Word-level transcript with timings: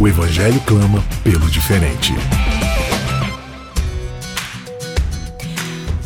o 0.00 0.06
Evangelho 0.06 0.60
clama 0.60 1.02
pelo 1.24 1.50
diferente. 1.50 2.12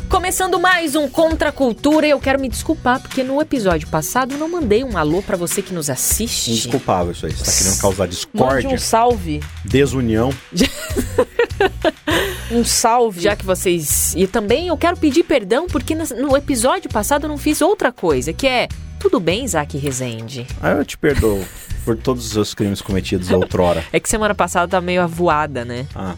Começando 0.09 0.59
mais 0.59 0.95
um 0.97 1.07
Contra 1.09 1.51
a 1.51 1.53
Cultura, 1.53 2.07
eu 2.07 2.19
quero 2.19 2.41
me 2.41 2.49
desculpar 2.49 3.01
porque 3.01 3.23
no 3.23 3.39
episódio 3.41 3.87
passado 3.89 4.33
eu 4.33 4.39
não 4.39 4.49
mandei 4.49 4.83
um 4.83 4.97
alô 4.97 5.21
para 5.21 5.37
você 5.37 5.61
que 5.61 5.75
nos 5.75 5.91
assiste. 5.91 6.53
Indesculpável 6.53 7.13
isso 7.13 7.27
aí. 7.27 7.33
Você 7.33 7.45
tá 7.45 7.53
querendo 7.53 7.81
causar 7.81 8.09
discórdia. 8.09 8.63
Mande 8.63 8.75
um 8.75 8.79
salve. 8.79 9.41
Desunião. 9.63 10.33
um 12.51 12.65
salve. 12.65 13.21
Já 13.21 13.37
que 13.37 13.45
vocês. 13.45 14.15
E 14.17 14.27
também 14.27 14.69
eu 14.69 14.77
quero 14.79 14.97
pedir 14.97 15.25
perdão 15.25 15.67
porque 15.67 15.95
no 15.95 16.35
episódio 16.35 16.89
passado 16.89 17.25
eu 17.25 17.29
não 17.29 17.37
fiz 17.37 17.61
outra 17.61 17.93
coisa, 17.93 18.33
que 18.33 18.47
é. 18.47 18.69
Tudo 18.99 19.19
bem, 19.19 19.45
Isaac 19.45 19.77
Rezende? 19.77 20.47
Ah, 20.63 20.71
eu 20.71 20.85
te 20.85 20.97
perdoo 20.97 21.45
por 21.85 21.97
todos 21.97 22.25
os 22.25 22.33
seus 22.33 22.55
crimes 22.55 22.81
cometidos 22.81 23.31
outrora. 23.31 23.85
É 23.93 24.01
que 24.01 24.09
semana 24.09 24.35
passada 24.35 24.69
tá 24.69 24.81
meio 24.81 25.03
avoada, 25.03 25.65
né? 25.65 25.87
Ah. 25.95 26.15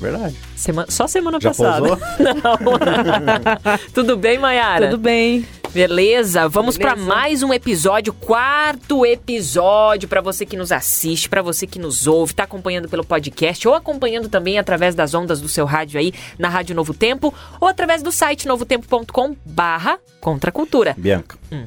Verdade. 0.00 0.36
Sema... 0.56 0.86
Só 0.88 1.06
semana 1.06 1.38
Já 1.40 1.50
passada. 1.50 1.88
Pousou? 1.88 1.98
Não. 2.20 3.78
Tudo 3.94 4.16
bem, 4.16 4.38
Mayara? 4.38 4.90
Tudo 4.90 5.00
bem. 5.00 5.46
Beleza, 5.72 6.48
vamos 6.48 6.78
para 6.78 6.94
mais 6.94 7.42
um 7.42 7.52
episódio, 7.52 8.12
quarto 8.12 9.04
episódio 9.04 10.08
para 10.08 10.20
você 10.20 10.46
que 10.46 10.56
nos 10.56 10.70
assiste, 10.70 11.28
para 11.28 11.42
você 11.42 11.66
que 11.66 11.80
nos 11.80 12.06
ouve, 12.06 12.32
tá 12.32 12.44
acompanhando 12.44 12.88
pelo 12.88 13.04
podcast 13.04 13.66
ou 13.66 13.74
acompanhando 13.74 14.28
também 14.28 14.56
através 14.56 14.94
das 14.94 15.14
ondas 15.14 15.40
do 15.40 15.48
seu 15.48 15.64
rádio 15.64 15.98
aí 15.98 16.12
na 16.38 16.48
Rádio 16.48 16.76
Novo 16.76 16.94
Tempo 16.94 17.34
ou 17.60 17.66
através 17.66 18.04
do 18.04 18.12
site 18.12 18.46
novotempo.com/barra 18.46 19.98
Contracultura. 20.20 20.94
Bianca, 20.96 21.36
hum. 21.50 21.66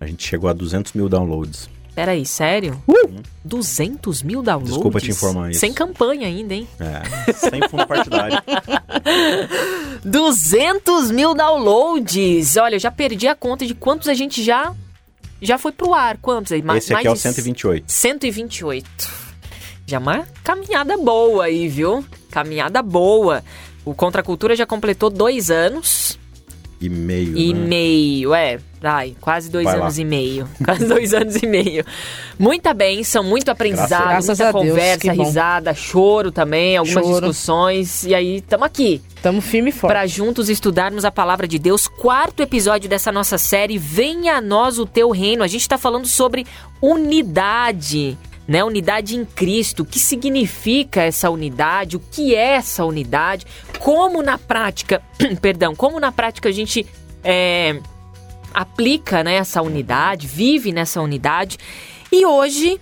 a 0.00 0.06
gente 0.06 0.26
chegou 0.26 0.48
a 0.48 0.54
200 0.54 0.94
mil 0.94 1.06
downloads. 1.06 1.68
Peraí, 1.96 2.26
sério? 2.26 2.82
Uh! 2.86 3.22
200 3.42 4.22
mil 4.22 4.42
downloads? 4.42 4.74
Desculpa 4.74 5.00
te 5.00 5.10
informar 5.10 5.50
isso. 5.50 5.60
Sem 5.60 5.72
campanha 5.72 6.28
ainda, 6.28 6.52
hein? 6.52 6.68
É, 6.78 7.32
sem 7.32 7.66
fundo 7.70 7.86
partidário. 7.86 8.36
200 10.04 11.10
mil 11.10 11.34
downloads! 11.34 12.58
Olha, 12.58 12.74
eu 12.74 12.78
já 12.78 12.90
perdi 12.90 13.26
a 13.26 13.34
conta 13.34 13.64
de 13.64 13.74
quantos 13.74 14.08
a 14.08 14.14
gente 14.14 14.44
já 14.44 14.74
já 15.40 15.56
foi 15.56 15.72
pro 15.72 15.94
ar. 15.94 16.18
Quantos 16.18 16.52
aí? 16.52 16.62
Esse 16.76 16.92
aqui 16.92 17.06
é 17.06 17.10
o 17.10 17.16
128. 17.16 17.90
128. 17.90 18.86
Já 19.86 19.98
uma 19.98 20.26
caminhada 20.44 20.98
boa 20.98 21.46
aí, 21.46 21.66
viu? 21.66 22.04
Caminhada 22.30 22.82
boa. 22.82 23.42
O 23.86 23.94
Contra 23.94 24.20
a 24.20 24.24
Cultura 24.24 24.54
já 24.54 24.66
completou 24.66 25.08
dois 25.08 25.50
anos. 25.50 26.18
E 26.80 26.88
meio. 26.88 27.36
E 27.36 27.54
né? 27.54 27.66
meio, 27.66 28.34
é. 28.34 28.58
Ai, 28.82 29.16
quase 29.20 29.50
dois 29.50 29.64
Vai 29.64 29.76
anos 29.80 29.96
lá. 29.96 30.02
e 30.02 30.04
meio. 30.04 30.48
Quase 30.64 30.86
dois 30.86 31.12
anos 31.14 31.34
e 31.42 31.46
meio. 31.46 31.84
Muita 32.38 32.72
bênção, 32.74 33.24
muito 33.24 33.50
aprendizado, 33.50 34.08
Graças 34.08 34.38
muita 34.38 34.48
a 34.48 34.52
Deus, 34.52 34.68
conversa, 34.68 35.14
bom. 35.14 35.24
risada, 35.24 35.74
choro 35.74 36.30
também, 36.30 36.76
algumas 36.76 37.02
Choro. 37.04 37.20
discussões. 37.20 38.04
E 38.04 38.14
aí, 38.14 38.42
tamo 38.42 38.64
aqui. 38.64 39.00
Tamo 39.22 39.40
firme 39.40 39.70
e 39.70 39.72
forte. 39.72 39.92
Para 39.92 40.06
juntos 40.06 40.48
estudarmos 40.50 41.04
a 41.04 41.10
palavra 41.10 41.48
de 41.48 41.58
Deus. 41.58 41.88
Quarto 41.88 42.42
episódio 42.42 42.88
dessa 42.88 43.10
nossa 43.10 43.38
série, 43.38 43.78
Venha 43.78 44.36
a 44.36 44.40
nós 44.42 44.78
o 44.78 44.86
teu 44.86 45.10
reino. 45.10 45.42
A 45.42 45.48
gente 45.48 45.62
está 45.62 45.78
falando 45.78 46.06
sobre 46.06 46.46
unidade. 46.80 48.16
Né, 48.46 48.62
unidade 48.62 49.16
em 49.16 49.24
Cristo, 49.24 49.82
o 49.82 49.84
que 49.84 49.98
significa 49.98 51.02
essa 51.02 51.28
unidade, 51.28 51.96
o 51.96 52.00
que 52.00 52.32
é 52.32 52.52
essa 52.52 52.84
unidade, 52.84 53.44
como 53.80 54.22
na 54.22 54.38
prática, 54.38 55.02
perdão, 55.42 55.74
como 55.74 55.98
na 55.98 56.12
prática 56.12 56.48
a 56.48 56.52
gente 56.52 56.86
é, 57.24 57.80
aplica 58.54 59.24
né, 59.24 59.34
essa 59.34 59.60
unidade, 59.60 60.26
vive 60.26 60.70
nessa 60.70 61.02
unidade. 61.02 61.58
E 62.10 62.24
hoje, 62.24 62.80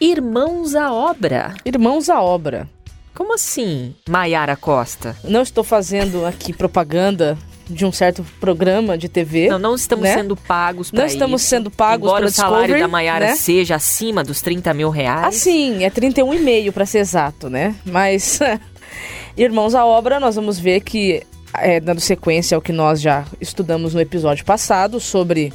irmãos 0.00 0.74
à 0.74 0.92
obra. 0.92 1.54
Irmãos 1.64 2.10
à 2.10 2.22
obra. 2.22 2.68
Como 3.14 3.34
assim, 3.34 3.96
Maiara 4.08 4.54
Costa? 4.54 5.16
Não 5.24 5.42
estou 5.42 5.64
fazendo 5.64 6.24
aqui 6.24 6.52
propaganda 6.52 7.36
de 7.68 7.84
um 7.84 7.92
certo 7.92 8.24
programa 8.40 8.96
de 8.96 9.08
TV. 9.08 9.48
Não, 9.48 9.58
não 9.58 9.74
estamos 9.74 10.04
né? 10.04 10.14
sendo 10.14 10.36
pagos 10.36 10.90
para 10.90 11.00
Não 11.00 11.06
estamos 11.06 11.42
isso. 11.42 11.50
sendo 11.50 11.70
pagos 11.70 12.08
Embora 12.08 12.26
o 12.26 12.30
salário 12.30 12.78
da 12.78 12.88
Maiara 12.88 13.26
né? 13.26 13.36
seja 13.36 13.76
acima 13.76 14.24
dos 14.24 14.40
30 14.40 14.72
mil 14.74 14.90
reais. 14.90 15.26
Assim, 15.26 15.84
é 15.84 15.90
31,5 15.90 16.72
para 16.72 16.86
ser 16.86 16.98
exato, 16.98 17.50
né? 17.50 17.74
Mas, 17.84 18.40
irmãos 19.36 19.74
à 19.74 19.84
obra, 19.84 20.18
nós 20.18 20.36
vamos 20.36 20.58
ver 20.58 20.80
que, 20.80 21.22
é, 21.54 21.78
dando 21.80 22.00
sequência 22.00 22.54
ao 22.56 22.62
que 22.62 22.72
nós 22.72 23.00
já 23.00 23.24
estudamos 23.40 23.94
no 23.94 24.00
episódio 24.00 24.44
passado 24.44 24.98
sobre 24.98 25.52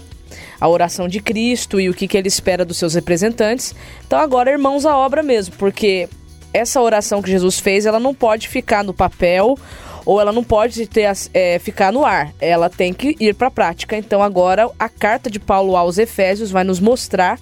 a 0.60 0.68
oração 0.68 1.08
de 1.08 1.20
Cristo 1.20 1.80
e 1.80 1.90
o 1.90 1.94
que, 1.94 2.08
que 2.08 2.18
ele 2.18 2.28
espera 2.28 2.64
dos 2.64 2.78
seus 2.78 2.94
representantes. 2.94 3.76
Então, 4.06 4.20
agora, 4.20 4.52
irmãos 4.52 4.86
à 4.86 4.96
obra 4.96 5.22
mesmo, 5.24 5.56
porque 5.58 6.08
essa 6.54 6.80
oração 6.80 7.22
que 7.22 7.32
Jesus 7.32 7.60
fez, 7.60 7.86
ela 7.86 8.00
não 8.00 8.14
pode 8.14 8.48
ficar 8.48 8.84
no 8.84 8.94
papel 8.94 9.58
ou 10.06 10.20
ela 10.20 10.32
não 10.32 10.44
pode 10.44 10.86
ter, 10.88 11.06
as- 11.06 11.30
é, 11.34 11.60
ficar 11.60 11.92
no 11.94 12.06
ar. 12.06 12.34
Ela 12.40 12.70
tem 12.70 12.94
que 12.94 13.16
ir 13.20 13.34
para 13.36 13.48
a 13.48 13.52
prática. 13.52 13.98
Então, 13.98 14.22
agora, 14.22 14.70
a 14.80 14.90
carta 14.90 15.30
de 15.30 15.40
Paulo 15.40 15.76
aos 15.76 15.98
Efésios 15.98 16.52
vai 16.52 16.64
nos 16.64 16.80
mostrar 16.80 17.40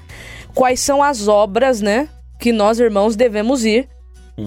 quais 0.53 0.79
são 0.79 1.01
as 1.01 1.27
obras, 1.27 1.81
né, 1.81 2.07
que 2.39 2.51
nós 2.51 2.79
irmãos 2.79 3.15
devemos 3.15 3.63
ir, 3.65 3.87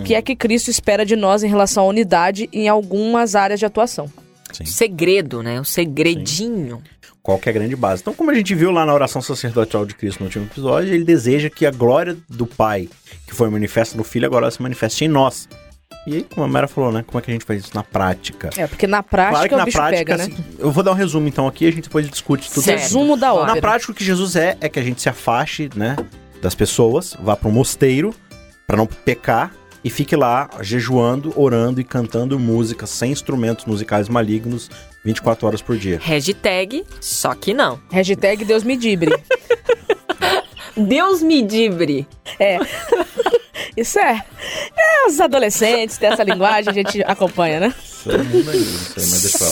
que 0.04 0.14
é 0.14 0.20
que 0.22 0.34
Cristo 0.34 0.70
espera 0.70 1.06
de 1.06 1.14
nós 1.14 1.42
em 1.44 1.48
relação 1.48 1.84
à 1.84 1.86
unidade 1.86 2.48
em 2.52 2.68
algumas 2.68 3.36
áreas 3.36 3.60
de 3.60 3.66
atuação. 3.66 4.10
Sim. 4.52 4.64
Segredo, 4.64 5.42
né? 5.42 5.60
O 5.60 5.64
segredinho. 5.64 6.82
Qual 7.22 7.38
que 7.38 7.48
é 7.48 7.50
a 7.50 7.54
grande 7.54 7.74
base? 7.76 8.02
Então, 8.02 8.12
como 8.12 8.30
a 8.30 8.34
gente 8.34 8.54
viu 8.54 8.70
lá 8.70 8.84
na 8.84 8.92
oração 8.92 9.22
sacerdotal 9.22 9.86
de 9.86 9.94
Cristo 9.94 10.20
no 10.20 10.26
último 10.26 10.44
episódio, 10.46 10.92
ele 10.92 11.04
deseja 11.04 11.48
que 11.48 11.64
a 11.64 11.70
glória 11.70 12.16
do 12.28 12.44
Pai, 12.46 12.88
que 13.26 13.34
foi 13.34 13.48
manifesta 13.48 13.96
no 13.96 14.04
Filho, 14.04 14.26
agora 14.26 14.50
se 14.50 14.60
manifeste 14.60 15.04
em 15.04 15.08
nós. 15.08 15.48
E 16.06 16.16
aí, 16.16 16.22
como 16.22 16.44
a 16.44 16.48
Mera 16.48 16.68
falou, 16.68 16.92
né? 16.92 17.02
Como 17.06 17.18
é 17.18 17.22
que 17.22 17.30
a 17.30 17.34
gente 17.34 17.44
faz 17.44 17.64
isso 17.64 17.74
na 17.74 17.82
prática? 17.82 18.50
É, 18.56 18.66
porque 18.66 18.86
na 18.86 19.02
prática 19.02 19.32
claro 19.32 19.48
que 19.48 19.54
o 19.54 19.58
na 19.58 19.64
bicho 19.64 19.78
prática, 19.78 20.04
pega, 20.04 20.16
né? 20.16 20.24
assim, 20.24 20.44
eu 20.58 20.70
vou 20.70 20.84
dar 20.84 20.92
um 20.92 20.94
resumo 20.94 21.26
então 21.26 21.46
aqui, 21.46 21.66
a 21.66 21.70
gente 21.70 21.84
depois 21.84 22.08
discute 22.08 22.50
tudo 22.50 22.62
Certo. 22.62 22.80
Resumo 22.80 23.16
da 23.16 23.32
ópera. 23.32 23.54
Na 23.54 23.60
prática, 23.60 23.92
o 23.92 23.94
que 23.94 24.04
Jesus 24.04 24.36
é, 24.36 24.56
é 24.60 24.68
que 24.68 24.78
a 24.78 24.82
gente 24.82 25.00
se 25.00 25.08
afaste, 25.08 25.70
né, 25.74 25.96
das 26.42 26.54
pessoas, 26.54 27.16
vá 27.20 27.34
para 27.34 27.48
um 27.48 27.52
mosteiro 27.52 28.14
para 28.66 28.76
não 28.76 28.86
pecar 28.86 29.54
e 29.82 29.90
fique 29.90 30.14
lá 30.16 30.48
jejuando, 30.60 31.32
orando 31.36 31.80
e 31.80 31.84
cantando 31.84 32.38
música 32.38 32.86
sem 32.86 33.12
instrumentos 33.12 33.64
musicais 33.64 34.08
malignos 34.08 34.70
24 35.04 35.46
horas 35.46 35.62
por 35.62 35.76
dia. 35.76 35.98
Hashtag, 36.02 36.84
só 37.00 37.34
que 37.34 37.52
não. 37.52 37.78
Hashtag 37.90 38.44
Deus 38.44 38.62
me 38.62 38.76
dibre. 38.76 39.14
Deus 40.76 41.22
me 41.22 41.42
dibre. 41.42 42.06
É. 42.38 42.58
Isso 43.76 43.98
é. 43.98 44.24
É, 44.76 45.06
os 45.06 45.20
adolescentes 45.20 45.96
têm 45.98 46.10
essa 46.10 46.22
linguagem, 46.24 46.70
a 46.70 46.72
gente 46.74 47.02
acompanha, 47.04 47.60
né? 47.60 47.74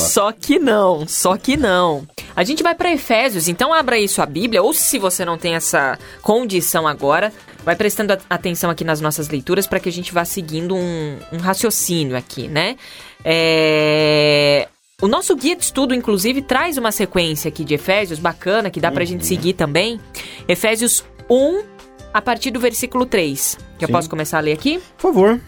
Só 0.08 0.32
que 0.32 0.58
não, 0.58 1.06
só 1.08 1.36
que 1.36 1.56
não. 1.56 2.06
A 2.36 2.44
gente 2.44 2.62
vai 2.62 2.74
para 2.74 2.92
Efésios, 2.92 3.48
então 3.48 3.72
abra 3.72 3.96
aí 3.96 4.06
sua 4.08 4.26
Bíblia, 4.26 4.62
ou 4.62 4.72
se 4.74 4.98
você 4.98 5.24
não 5.24 5.38
tem 5.38 5.54
essa 5.54 5.98
condição 6.20 6.86
agora, 6.86 7.32
vai 7.64 7.74
prestando 7.76 8.16
atenção 8.28 8.70
aqui 8.70 8.84
nas 8.84 9.00
nossas 9.00 9.28
leituras 9.28 9.66
para 9.66 9.80
que 9.80 9.88
a 9.88 9.92
gente 9.92 10.12
vá 10.12 10.24
seguindo 10.24 10.74
um, 10.74 11.16
um 11.32 11.38
raciocínio 11.38 12.16
aqui, 12.16 12.48
né? 12.48 12.76
É, 13.24 14.68
O 15.00 15.08
nosso 15.08 15.34
guia 15.34 15.56
de 15.56 15.64
estudo, 15.64 15.94
inclusive, 15.94 16.42
traz 16.42 16.76
uma 16.76 16.92
sequência 16.92 17.48
aqui 17.48 17.64
de 17.64 17.74
Efésios 17.74 18.18
bacana, 18.18 18.70
que 18.70 18.80
dá 18.80 18.90
pra 18.90 19.04
gente 19.04 19.26
seguir 19.26 19.54
também. 19.54 19.98
Efésios 20.46 21.04
1, 21.30 21.62
a 22.12 22.20
partir 22.22 22.50
do 22.50 22.60
versículo 22.60 23.06
3. 23.06 23.58
Que 23.78 23.84
eu 23.84 23.88
Sim. 23.88 23.92
posso 23.92 24.10
começar 24.10 24.38
a 24.38 24.40
ler 24.40 24.52
aqui? 24.52 24.80
Por 24.96 25.12
favor. 25.12 25.40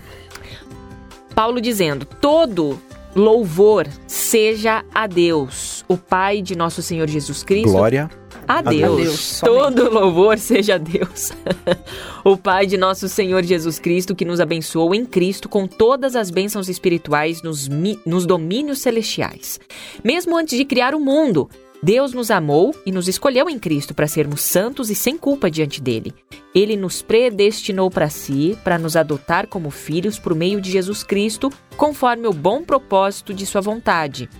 Paulo 1.34 1.60
dizendo: 1.60 2.06
Todo 2.06 2.78
louvor 3.14 3.86
seja 4.06 4.84
a 4.94 5.06
Deus, 5.06 5.84
o 5.88 5.96
Pai 5.96 6.42
de 6.42 6.56
nosso 6.56 6.82
Senhor 6.82 7.08
Jesus 7.08 7.42
Cristo. 7.42 7.70
Glória. 7.70 8.10
a 8.46 8.60
Deus. 8.60 8.96
Deus. 8.96 9.40
Todo 9.40 9.90
louvor 9.90 10.38
seja 10.38 10.74
a 10.74 10.78
Deus, 10.78 11.32
o 12.24 12.36
Pai 12.36 12.66
de 12.66 12.76
nosso 12.76 13.08
Senhor 13.08 13.42
Jesus 13.42 13.78
Cristo, 13.78 14.14
que 14.14 14.24
nos 14.24 14.40
abençoou 14.40 14.94
em 14.94 15.04
Cristo 15.04 15.48
com 15.48 15.66
todas 15.66 16.16
as 16.16 16.30
bênçãos 16.30 16.68
espirituais 16.68 17.42
nos, 17.42 17.68
nos 18.04 18.26
domínios 18.26 18.80
celestiais. 18.80 19.58
Mesmo 20.02 20.36
antes 20.36 20.58
de 20.58 20.64
criar 20.64 20.94
o 20.94 21.00
mundo, 21.00 21.48
Deus 21.84 22.14
nos 22.14 22.30
amou 22.30 22.74
e 22.86 22.90
nos 22.90 23.08
escolheu 23.08 23.46
em 23.50 23.58
Cristo 23.58 23.92
para 23.92 24.06
sermos 24.06 24.40
santos 24.40 24.88
e 24.88 24.94
sem 24.94 25.18
culpa 25.18 25.50
diante 25.50 25.82
dele. 25.82 26.14
Ele 26.54 26.78
nos 26.78 27.02
predestinou 27.02 27.90
para 27.90 28.08
si, 28.08 28.56
para 28.64 28.78
nos 28.78 28.96
adotar 28.96 29.46
como 29.46 29.70
filhos 29.70 30.18
por 30.18 30.34
meio 30.34 30.62
de 30.62 30.70
Jesus 30.70 31.02
Cristo, 31.02 31.52
conforme 31.76 32.26
o 32.26 32.32
bom 32.32 32.64
propósito 32.64 33.34
de 33.34 33.44
sua 33.44 33.60
vontade. 33.60 34.30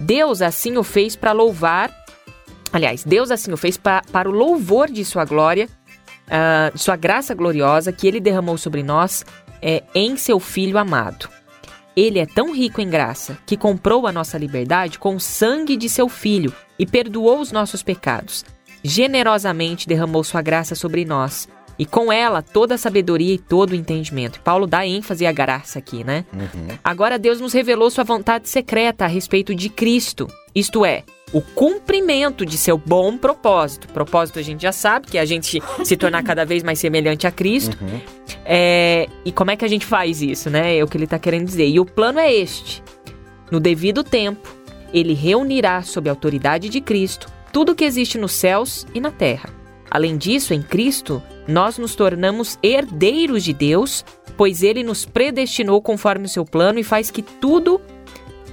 Deus 0.00 0.40
assim 0.40 0.78
o 0.78 0.82
fez 0.82 1.14
para 1.14 1.32
louvar, 1.32 1.94
aliás, 2.72 3.04
Deus 3.04 3.30
assim 3.30 3.52
o 3.52 3.58
fez 3.58 3.76
pra, 3.76 4.00
para 4.10 4.26
o 4.26 4.32
louvor 4.32 4.90
de 4.90 5.04
sua 5.04 5.26
glória, 5.26 5.68
uh, 6.28 6.78
sua 6.78 6.96
graça 6.96 7.34
gloriosa 7.34 7.92
que 7.92 8.08
ele 8.08 8.20
derramou 8.20 8.56
sobre 8.56 8.82
nós 8.82 9.22
é, 9.60 9.82
em 9.94 10.16
seu 10.16 10.40
Filho 10.40 10.78
amado. 10.78 11.28
Ele 11.96 12.18
é 12.18 12.26
tão 12.26 12.54
rico 12.54 12.80
em 12.80 12.88
graça 12.88 13.38
que 13.44 13.56
comprou 13.56 14.06
a 14.06 14.12
nossa 14.12 14.38
liberdade 14.38 14.98
com 14.98 15.16
o 15.16 15.20
sangue 15.20 15.76
de 15.76 15.88
seu 15.88 16.08
Filho 16.08 16.52
e 16.78 16.86
perdoou 16.86 17.40
os 17.40 17.52
nossos 17.52 17.82
pecados. 17.82 18.44
Generosamente 18.82 19.86
derramou 19.86 20.24
sua 20.24 20.40
graça 20.40 20.74
sobre 20.74 21.04
nós 21.04 21.48
e 21.78 21.86
com 21.86 22.12
ela 22.12 22.42
toda 22.42 22.74
a 22.74 22.78
sabedoria 22.78 23.34
e 23.34 23.38
todo 23.38 23.70
o 23.70 23.74
entendimento. 23.74 24.40
Paulo 24.40 24.66
dá 24.66 24.86
ênfase 24.86 25.26
à 25.26 25.32
graça 25.32 25.78
aqui, 25.78 26.04
né? 26.04 26.24
Uhum. 26.32 26.76
Agora 26.84 27.18
Deus 27.18 27.40
nos 27.40 27.52
revelou 27.52 27.90
sua 27.90 28.04
vontade 28.04 28.48
secreta 28.48 29.06
a 29.06 29.08
respeito 29.08 29.54
de 29.54 29.70
Cristo, 29.70 30.28
isto 30.54 30.84
é, 30.84 31.04
o 31.32 31.40
cumprimento 31.40 32.44
de 32.44 32.58
seu 32.58 32.76
bom 32.76 33.16
propósito. 33.16 33.88
Propósito 33.88 34.38
a 34.38 34.42
gente 34.42 34.62
já 34.62 34.72
sabe, 34.72 35.06
que 35.06 35.18
é 35.18 35.20
a 35.20 35.24
gente 35.24 35.62
se 35.84 35.96
tornar 35.96 36.22
cada 36.22 36.44
vez 36.44 36.62
mais 36.62 36.78
semelhante 36.78 37.26
a 37.26 37.30
Cristo. 37.30 37.76
Uhum. 37.80 38.00
É, 38.44 39.08
e 39.24 39.30
como 39.30 39.50
é 39.50 39.56
que 39.56 39.64
a 39.64 39.68
gente 39.68 39.86
faz 39.86 40.22
isso, 40.22 40.50
né? 40.50 40.76
É 40.76 40.82
o 40.82 40.88
que 40.88 40.96
ele 40.96 41.04
está 41.04 41.18
querendo 41.18 41.46
dizer. 41.46 41.68
E 41.68 41.78
o 41.78 41.84
plano 41.84 42.18
é 42.18 42.32
este: 42.32 42.82
no 43.50 43.60
devido 43.60 44.02
tempo, 44.02 44.54
ele 44.92 45.14
reunirá 45.14 45.82
sob 45.82 46.08
a 46.08 46.12
autoridade 46.12 46.68
de 46.68 46.80
Cristo 46.80 47.28
tudo 47.52 47.72
o 47.72 47.74
que 47.74 47.84
existe 47.84 48.18
nos 48.18 48.32
céus 48.32 48.86
e 48.94 49.00
na 49.00 49.10
terra. 49.10 49.50
Além 49.90 50.16
disso, 50.16 50.54
em 50.54 50.62
Cristo, 50.62 51.20
nós 51.48 51.76
nos 51.78 51.96
tornamos 51.96 52.58
herdeiros 52.62 53.42
de 53.42 53.52
Deus, 53.52 54.04
pois 54.36 54.62
ele 54.62 54.84
nos 54.84 55.04
predestinou 55.04 55.82
conforme 55.82 56.26
o 56.26 56.28
seu 56.28 56.44
plano 56.44 56.78
e 56.78 56.84
faz 56.84 57.10
que 57.10 57.22
tudo 57.22 57.80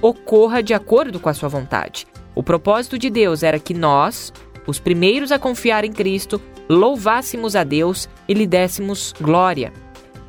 ocorra 0.02 0.62
de 0.62 0.74
acordo 0.74 1.20
com 1.20 1.28
a 1.28 1.34
sua 1.34 1.48
vontade. 1.48 2.06
O 2.38 2.42
propósito 2.44 2.96
de 2.96 3.10
Deus 3.10 3.42
era 3.42 3.58
que 3.58 3.74
nós, 3.74 4.32
os 4.64 4.78
primeiros 4.78 5.32
a 5.32 5.40
confiar 5.40 5.84
em 5.84 5.90
Cristo, 5.90 6.40
louvássemos 6.68 7.56
a 7.56 7.64
Deus 7.64 8.08
e 8.28 8.32
lhe 8.32 8.46
dessemos 8.46 9.12
glória. 9.20 9.72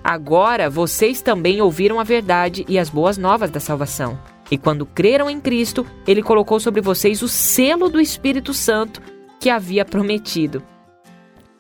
Agora 0.04 0.72
vocês 0.72 1.22
também 1.22 1.62
ouviram 1.62 2.00
a 2.00 2.04
verdade 2.04 2.66
e 2.68 2.80
as 2.80 2.90
boas 2.90 3.16
novas 3.16 3.52
da 3.52 3.60
salvação. 3.60 4.20
E 4.50 4.58
quando 4.58 4.88
creram 4.88 5.30
em 5.30 5.40
Cristo, 5.40 5.86
ele 6.08 6.24
colocou 6.24 6.60
sobre 6.60 6.82
vocês 6.82 7.22
o 7.22 7.28
selo 7.28 7.90
do 7.90 8.02
Espírito 8.02 8.56
Santo 8.56 9.04
que 9.40 9.48
havia 9.48 9.86
prometido. 9.86 10.64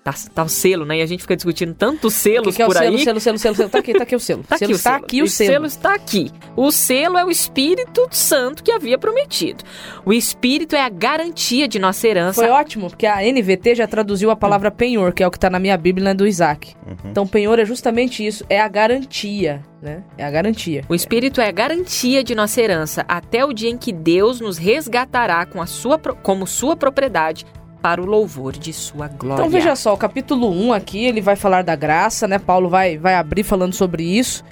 Tá, 0.01 0.13
tá, 0.33 0.43
o 0.43 0.49
selo, 0.49 0.85
né? 0.85 0.99
E 0.99 1.01
a 1.01 1.05
gente 1.05 1.21
fica 1.21 1.35
discutindo 1.35 1.73
tantos 1.73 2.13
selos 2.13 2.55
que 2.55 2.55
que 2.55 2.61
é 2.63 2.65
por 2.65 2.75
o 2.75 2.79
aí. 2.79 2.99
Selo, 2.99 3.19
selo, 3.19 3.37
selo, 3.37 3.55
selo. 3.55 3.69
Tá 3.69 3.79
aqui, 3.79 3.93
tá 3.93 4.03
aqui 4.03 4.15
o 4.15 4.19
selo. 4.19 4.43
tá 4.47 4.57
selo, 4.57 4.71
aqui 4.73 4.75
o 4.75 4.79
selo. 4.79 4.95
aqui 4.95 5.21
o, 5.21 5.25
o 5.25 5.27
selo. 5.27 5.51
selo 5.51 5.65
está 5.65 5.93
aqui. 5.93 6.31
O 6.55 6.71
selo 6.71 7.17
é 7.17 7.25
o 7.25 7.29
Espírito 7.29 8.07
Santo 8.09 8.63
que 8.63 8.71
havia 8.71 8.97
prometido. 8.97 9.63
O 10.05 10.13
Espírito 10.13 10.73
é 10.73 10.81
a 10.81 10.89
garantia 10.89 11.67
de 11.67 11.79
nossa 11.79 12.07
herança. 12.07 12.41
Foi 12.41 12.49
ótimo, 12.49 12.87
porque 12.89 13.05
a 13.05 13.17
NVT 13.17 13.75
já 13.75 13.87
traduziu 13.87 14.31
a 14.31 14.37
palavra 14.37 14.71
penhor, 14.71 15.11
que 15.11 15.21
é 15.21 15.27
o 15.27 15.31
que 15.31 15.37
está 15.37 15.49
na 15.49 15.59
minha 15.59 15.75
Bíblia, 15.75 16.05
né, 16.05 16.13
do 16.13 16.25
Isaac. 16.25 16.73
Uhum. 16.87 17.11
Então, 17.11 17.27
penhor 17.27 17.59
é 17.59 17.65
justamente 17.65 18.25
isso, 18.25 18.45
é 18.49 18.59
a 18.59 18.69
garantia. 18.69 19.61
Né? 19.81 20.03
É 20.17 20.25
a 20.25 20.31
garantia. 20.31 20.83
O 20.89 20.95
Espírito 20.95 21.39
é 21.39 21.47
a 21.47 21.51
garantia 21.51 22.23
de 22.23 22.33
nossa 22.33 22.61
herança 22.61 23.05
até 23.07 23.45
o 23.45 23.53
dia 23.53 23.69
em 23.69 23.77
que 23.77 23.93
Deus 23.93 24.39
nos 24.39 24.57
resgatará 24.57 25.45
com 25.45 25.61
a 25.61 25.65
sua, 25.65 25.97
como 25.97 26.47
sua 26.47 26.75
propriedade 26.75 27.45
para 27.81 28.01
o 28.01 28.05
louvor 28.05 28.53
de 28.53 28.73
sua 28.73 29.07
glória. 29.07 29.41
Então 29.41 29.49
veja 29.49 29.75
só, 29.75 29.93
o 29.93 29.97
capítulo 29.97 30.49
1 30.49 30.73
aqui, 30.73 31.05
ele 31.05 31.21
vai 31.21 31.35
falar 31.35 31.63
da 31.63 31.75
graça, 31.75 32.27
né? 32.27 32.37
Paulo 32.37 32.69
vai, 32.69 32.97
vai 32.97 33.15
abrir 33.15 33.43
falando 33.43 33.73
sobre 33.73 34.03
isso, 34.03 34.43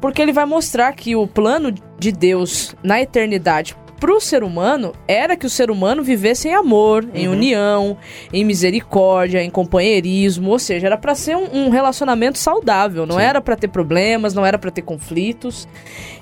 porque 0.00 0.22
ele 0.22 0.32
vai 0.32 0.46
mostrar 0.46 0.92
que 0.92 1.16
o 1.16 1.26
plano 1.26 1.72
de 1.98 2.12
Deus 2.12 2.74
na 2.82 3.00
eternidade 3.00 3.76
para 4.00 4.14
o 4.14 4.20
ser 4.20 4.42
humano 4.42 4.94
era 5.06 5.36
que 5.36 5.44
o 5.44 5.50
ser 5.50 5.70
humano 5.70 6.02
vivesse 6.02 6.48
em 6.48 6.54
amor, 6.54 7.04
uhum. 7.04 7.10
em 7.14 7.28
união, 7.28 7.98
em 8.32 8.42
misericórdia, 8.42 9.42
em 9.42 9.50
companheirismo, 9.50 10.50
ou 10.50 10.58
seja, 10.58 10.86
era 10.86 10.96
para 10.96 11.14
ser 11.14 11.36
um, 11.36 11.66
um, 11.66 11.68
relacionamento 11.68 12.38
saudável, 12.38 13.04
não 13.04 13.16
Sim. 13.16 13.22
era 13.22 13.42
para 13.42 13.56
ter 13.56 13.68
problemas, 13.68 14.32
não 14.32 14.46
era 14.46 14.58
para 14.58 14.70
ter 14.70 14.80
conflitos. 14.80 15.68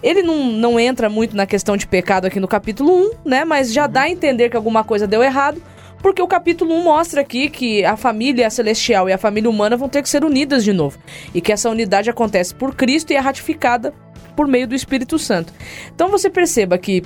Ele 0.02 0.22
não, 0.22 0.46
não 0.46 0.80
entra 0.80 1.08
muito 1.08 1.36
na 1.36 1.46
questão 1.46 1.76
de 1.76 1.86
pecado 1.86 2.26
aqui 2.26 2.40
no 2.40 2.48
capítulo 2.48 2.92
1, 2.92 3.10
né? 3.24 3.44
Mas 3.44 3.72
já 3.72 3.86
uhum. 3.86 3.92
dá 3.92 4.00
a 4.02 4.10
entender 4.10 4.50
que 4.50 4.56
alguma 4.56 4.82
coisa 4.82 5.06
deu 5.06 5.22
errado 5.22 5.62
porque 6.02 6.22
o 6.22 6.26
capítulo 6.26 6.74
1 6.74 6.84
mostra 6.84 7.20
aqui 7.20 7.50
que 7.50 7.84
a 7.84 7.96
família 7.96 8.48
celestial 8.50 9.08
e 9.08 9.12
a 9.12 9.18
família 9.18 9.50
humana 9.50 9.76
vão 9.76 9.88
ter 9.88 10.02
que 10.02 10.08
ser 10.08 10.24
unidas 10.24 10.62
de 10.64 10.72
novo. 10.72 10.98
E 11.34 11.40
que 11.40 11.52
essa 11.52 11.68
unidade 11.68 12.08
acontece 12.08 12.54
por 12.54 12.74
Cristo 12.74 13.12
e 13.12 13.16
é 13.16 13.18
ratificada 13.18 13.92
por 14.36 14.46
meio 14.46 14.68
do 14.68 14.74
Espírito 14.74 15.18
Santo. 15.18 15.52
Então 15.92 16.08
você 16.08 16.30
perceba 16.30 16.78
que 16.78 17.02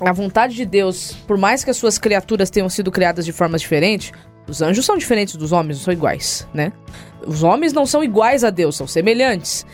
a 0.00 0.12
vontade 0.12 0.54
de 0.54 0.64
Deus, 0.64 1.12
por 1.26 1.36
mais 1.36 1.64
que 1.64 1.70
as 1.70 1.76
suas 1.76 1.98
criaturas 1.98 2.50
tenham 2.50 2.68
sido 2.68 2.90
criadas 2.90 3.24
de 3.24 3.32
formas 3.32 3.60
diferentes, 3.60 4.12
os 4.46 4.62
anjos 4.62 4.84
são 4.84 4.96
diferentes 4.96 5.36
dos 5.36 5.52
homens, 5.52 5.78
não 5.78 5.84
são 5.84 5.92
iguais, 5.92 6.46
né? 6.52 6.72
Os 7.26 7.42
homens 7.42 7.72
não 7.72 7.86
são 7.86 8.04
iguais 8.04 8.44
a 8.44 8.50
Deus, 8.50 8.76
são 8.76 8.86
semelhantes. 8.86 9.66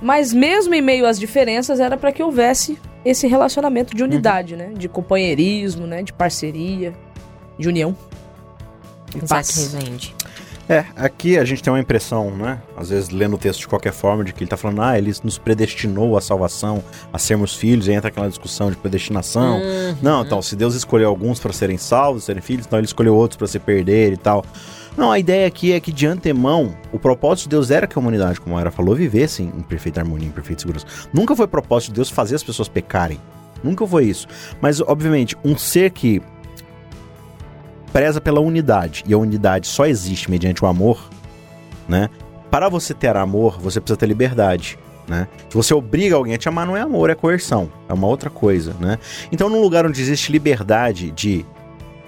Mas 0.00 0.32
mesmo 0.32 0.74
em 0.74 0.82
meio 0.82 1.06
às 1.06 1.18
diferenças, 1.18 1.80
era 1.80 1.96
para 1.96 2.12
que 2.12 2.22
houvesse 2.22 2.78
esse 3.04 3.26
relacionamento 3.26 3.94
de 3.94 4.02
unidade, 4.02 4.54
uhum. 4.54 4.58
né? 4.58 4.72
De 4.76 4.88
companheirismo, 4.88 5.86
né? 5.86 6.02
De 6.02 6.12
parceria 6.12 6.92
de 7.58 7.68
união. 7.68 7.96
E 9.14 9.26
paz. 9.26 9.48
Resende. 9.56 10.14
É, 10.68 10.84
aqui 10.96 11.38
a 11.38 11.44
gente 11.44 11.62
tem 11.62 11.72
uma 11.72 11.78
impressão, 11.78 12.30
né? 12.32 12.60
Às 12.76 12.90
vezes 12.90 13.10
lendo 13.10 13.34
o 13.34 13.38
texto 13.38 13.60
de 13.60 13.68
qualquer 13.68 13.92
forma, 13.92 14.24
de 14.24 14.32
que 14.32 14.42
ele 14.42 14.50
tá 14.50 14.56
falando, 14.56 14.82
ah, 14.82 14.98
ele 14.98 15.14
nos 15.22 15.38
predestinou 15.38 16.16
à 16.16 16.20
salvação, 16.20 16.82
a 17.12 17.18
sermos 17.18 17.54
filhos, 17.54 17.86
e 17.86 17.92
entra 17.92 18.08
aquela 18.08 18.28
discussão 18.28 18.68
de 18.68 18.76
predestinação. 18.76 19.58
Uhum. 19.58 19.96
Não, 20.02 20.24
então, 20.24 20.42
se 20.42 20.56
Deus 20.56 20.74
escolheu 20.74 21.08
alguns 21.08 21.38
para 21.38 21.52
serem 21.52 21.78
salvos, 21.78 22.24
serem 22.24 22.42
filhos, 22.42 22.66
então 22.66 22.80
ele 22.80 22.86
escolheu 22.86 23.14
outros 23.14 23.36
para 23.36 23.46
se 23.46 23.60
perder 23.60 24.12
e 24.12 24.16
tal. 24.16 24.44
Não, 24.96 25.12
a 25.12 25.18
ideia 25.20 25.46
aqui 25.46 25.72
é 25.72 25.78
que 25.78 25.92
de 25.92 26.06
antemão, 26.06 26.74
o 26.90 26.98
propósito 26.98 27.44
de 27.44 27.50
Deus 27.50 27.70
era 27.70 27.86
que 27.86 27.96
a 27.96 28.00
humanidade, 28.00 28.40
como 28.40 28.56
a 28.56 28.60
Era 28.60 28.70
falou, 28.72 28.96
vivesse 28.96 29.42
em 29.42 29.60
perfeita 29.60 30.00
harmonia, 30.00 30.26
em 30.26 30.32
perfeita 30.32 30.62
segurança. 30.62 30.86
Nunca 31.12 31.36
foi 31.36 31.46
propósito 31.46 31.90
de 31.90 31.96
Deus 31.96 32.10
fazer 32.10 32.34
as 32.34 32.42
pessoas 32.42 32.66
pecarem. 32.66 33.20
Nunca 33.62 33.86
foi 33.86 34.06
isso. 34.06 34.26
Mas, 34.60 34.80
obviamente, 34.80 35.36
um 35.44 35.56
ser 35.56 35.90
que 35.90 36.22
preza 37.96 38.20
pela 38.20 38.40
unidade, 38.40 39.02
e 39.06 39.14
a 39.14 39.16
unidade 39.16 39.66
só 39.66 39.86
existe 39.86 40.30
mediante 40.30 40.62
o 40.62 40.68
amor, 40.68 41.08
né? 41.88 42.10
Para 42.50 42.68
você 42.68 42.92
ter 42.92 43.16
amor, 43.16 43.58
você 43.58 43.80
precisa 43.80 43.96
ter 43.96 44.04
liberdade. 44.04 44.78
Né? 45.08 45.26
Se 45.48 45.56
você 45.56 45.72
obriga 45.72 46.14
alguém 46.14 46.34
a 46.34 46.36
te 46.36 46.46
amar, 46.46 46.66
não 46.66 46.76
é 46.76 46.82
amor, 46.82 47.08
é 47.08 47.14
coerção. 47.14 47.72
É 47.88 47.94
uma 47.94 48.06
outra 48.06 48.28
coisa, 48.28 48.74
né? 48.78 48.98
Então, 49.32 49.48
num 49.48 49.62
lugar 49.62 49.86
onde 49.86 49.98
existe 49.98 50.30
liberdade 50.30 51.10
de 51.10 51.46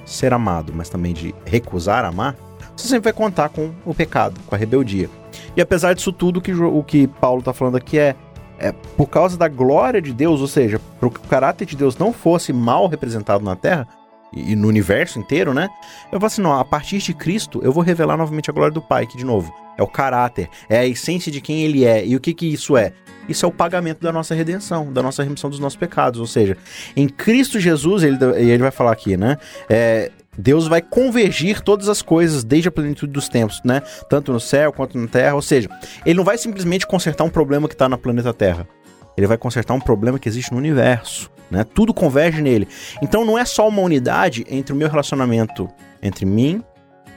ser 0.04 0.34
amado, 0.34 0.74
mas 0.76 0.90
também 0.90 1.14
de 1.14 1.34
recusar 1.46 2.04
amar, 2.04 2.36
você 2.76 2.86
sempre 2.86 3.04
vai 3.04 3.14
contar 3.14 3.48
com 3.48 3.70
o 3.82 3.94
pecado, 3.94 4.38
com 4.46 4.54
a 4.54 4.58
rebeldia. 4.58 5.08
E 5.56 5.60
apesar 5.62 5.94
disso 5.94 6.12
tudo, 6.12 6.36
o 6.36 6.42
que, 6.42 6.52
o 6.52 6.82
que 6.82 7.06
Paulo 7.06 7.38
está 7.38 7.54
falando 7.54 7.78
aqui 7.78 7.98
é, 7.98 8.14
é 8.58 8.72
por 8.72 9.06
causa 9.06 9.38
da 9.38 9.48
glória 9.48 10.02
de 10.02 10.12
Deus, 10.12 10.42
ou 10.42 10.48
seja, 10.48 10.78
para 11.00 11.08
que 11.08 11.16
o 11.16 11.28
caráter 11.30 11.64
de 11.64 11.74
Deus 11.74 11.96
não 11.96 12.12
fosse 12.12 12.52
mal 12.52 12.88
representado 12.88 13.42
na 13.42 13.56
terra, 13.56 13.88
e, 14.32 14.54
no 14.54 14.68
universo 14.68 15.18
inteiro, 15.18 15.54
né? 15.54 15.68
Eu 16.12 16.18
falo 16.18 16.26
assim, 16.26 16.42
não, 16.42 16.58
a 16.58 16.64
partir 16.64 16.98
de 16.98 17.14
Cristo 17.14 17.60
eu 17.62 17.72
vou 17.72 17.82
revelar 17.82 18.16
novamente 18.16 18.50
a 18.50 18.52
glória 18.52 18.72
do 18.72 18.82
Pai, 18.82 19.06
que 19.06 19.16
de 19.16 19.24
novo 19.24 19.52
é 19.76 19.82
o 19.82 19.86
caráter, 19.86 20.48
é 20.68 20.78
a 20.78 20.86
essência 20.86 21.30
de 21.30 21.40
quem 21.40 21.62
ele 21.62 21.84
é. 21.84 22.04
E 22.04 22.16
o 22.16 22.20
que 22.20 22.34
que 22.34 22.46
isso 22.46 22.76
é? 22.76 22.92
Isso 23.28 23.44
é 23.44 23.48
o 23.48 23.52
pagamento 23.52 24.00
da 24.00 24.10
nossa 24.10 24.34
redenção, 24.34 24.92
da 24.92 25.02
nossa 25.02 25.22
remissão 25.22 25.48
dos 25.48 25.60
nossos 25.60 25.76
pecados. 25.76 26.18
Ou 26.18 26.26
seja, 26.26 26.56
em 26.96 27.08
Cristo 27.08 27.60
Jesus, 27.60 28.02
ele, 28.02 28.16
ele 28.36 28.58
vai 28.58 28.70
falar 28.70 28.92
aqui, 28.92 29.16
né? 29.16 29.36
É, 29.68 30.10
Deus 30.36 30.66
vai 30.66 30.80
convergir 30.80 31.60
todas 31.60 31.88
as 31.88 32.00
coisas 32.00 32.42
desde 32.42 32.68
a 32.68 32.72
plenitude 32.72 33.12
dos 33.12 33.28
tempos, 33.28 33.60
né? 33.64 33.82
Tanto 34.08 34.32
no 34.32 34.40
céu 34.40 34.72
quanto 34.72 34.96
na 34.96 35.06
terra. 35.06 35.34
Ou 35.34 35.42
seja, 35.42 35.68
ele 36.06 36.16
não 36.16 36.24
vai 36.24 36.38
simplesmente 36.38 36.86
consertar 36.86 37.24
um 37.24 37.30
problema 37.30 37.68
que 37.68 37.74
está 37.74 37.88
na 37.88 37.98
planeta 37.98 38.32
Terra. 38.32 38.66
Ele 39.16 39.26
vai 39.26 39.36
consertar 39.36 39.74
um 39.74 39.80
problema 39.80 40.18
que 40.18 40.28
existe 40.28 40.52
no 40.52 40.58
universo. 40.58 41.30
Né? 41.50 41.64
Tudo 41.64 41.94
converge 41.94 42.42
nele. 42.42 42.68
Então 43.02 43.24
não 43.24 43.38
é 43.38 43.44
só 43.44 43.68
uma 43.68 43.82
unidade 43.82 44.44
entre 44.48 44.72
o 44.72 44.76
meu 44.76 44.88
relacionamento 44.88 45.68
entre 46.02 46.24
mim 46.26 46.62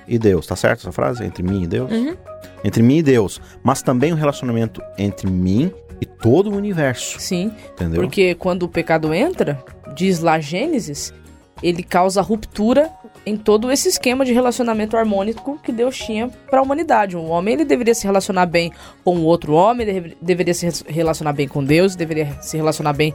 e 0.07 0.17
Deus, 0.17 0.47
tá 0.47 0.55
certo 0.55 0.81
essa 0.81 0.91
frase? 0.91 1.23
Entre 1.23 1.43
mim 1.43 1.63
e 1.63 1.67
Deus? 1.67 1.91
Uhum. 1.91 2.15
Entre 2.63 2.81
mim 2.81 2.97
e 2.97 3.03
Deus. 3.03 3.39
Mas 3.63 3.81
também 3.81 4.11
um 4.11 4.15
relacionamento 4.15 4.81
entre 4.97 5.29
mim 5.29 5.71
e 5.99 6.05
todo 6.05 6.49
o 6.51 6.55
universo. 6.55 7.19
Sim. 7.19 7.53
Entendeu? 7.73 8.01
Porque 8.01 8.35
quando 8.35 8.63
o 8.63 8.69
pecado 8.69 9.13
entra, 9.13 9.63
diz 9.95 10.19
lá 10.19 10.39
Gênesis, 10.39 11.13
ele 11.61 11.83
causa 11.83 12.21
ruptura 12.21 12.89
em 13.25 13.37
todo 13.37 13.71
esse 13.71 13.87
esquema 13.87 14.25
de 14.25 14.33
relacionamento 14.33 14.97
harmônico 14.97 15.59
que 15.63 15.71
Deus 15.71 15.95
tinha 15.97 16.27
para 16.49 16.59
a 16.59 16.63
humanidade. 16.63 17.15
Um 17.15 17.29
homem 17.29 17.53
ele 17.53 17.65
deveria 17.65 17.93
se 17.93 18.05
relacionar 18.05 18.47
bem 18.47 18.71
com 19.03 19.17
o 19.17 19.23
outro 19.23 19.53
homem, 19.53 20.15
deveria 20.19 20.53
se 20.53 20.67
relacionar 20.87 21.33
bem 21.33 21.47
com 21.47 21.63
Deus, 21.63 21.95
deveria 21.95 22.35
se 22.41 22.57
relacionar 22.57 22.93
bem 22.93 23.13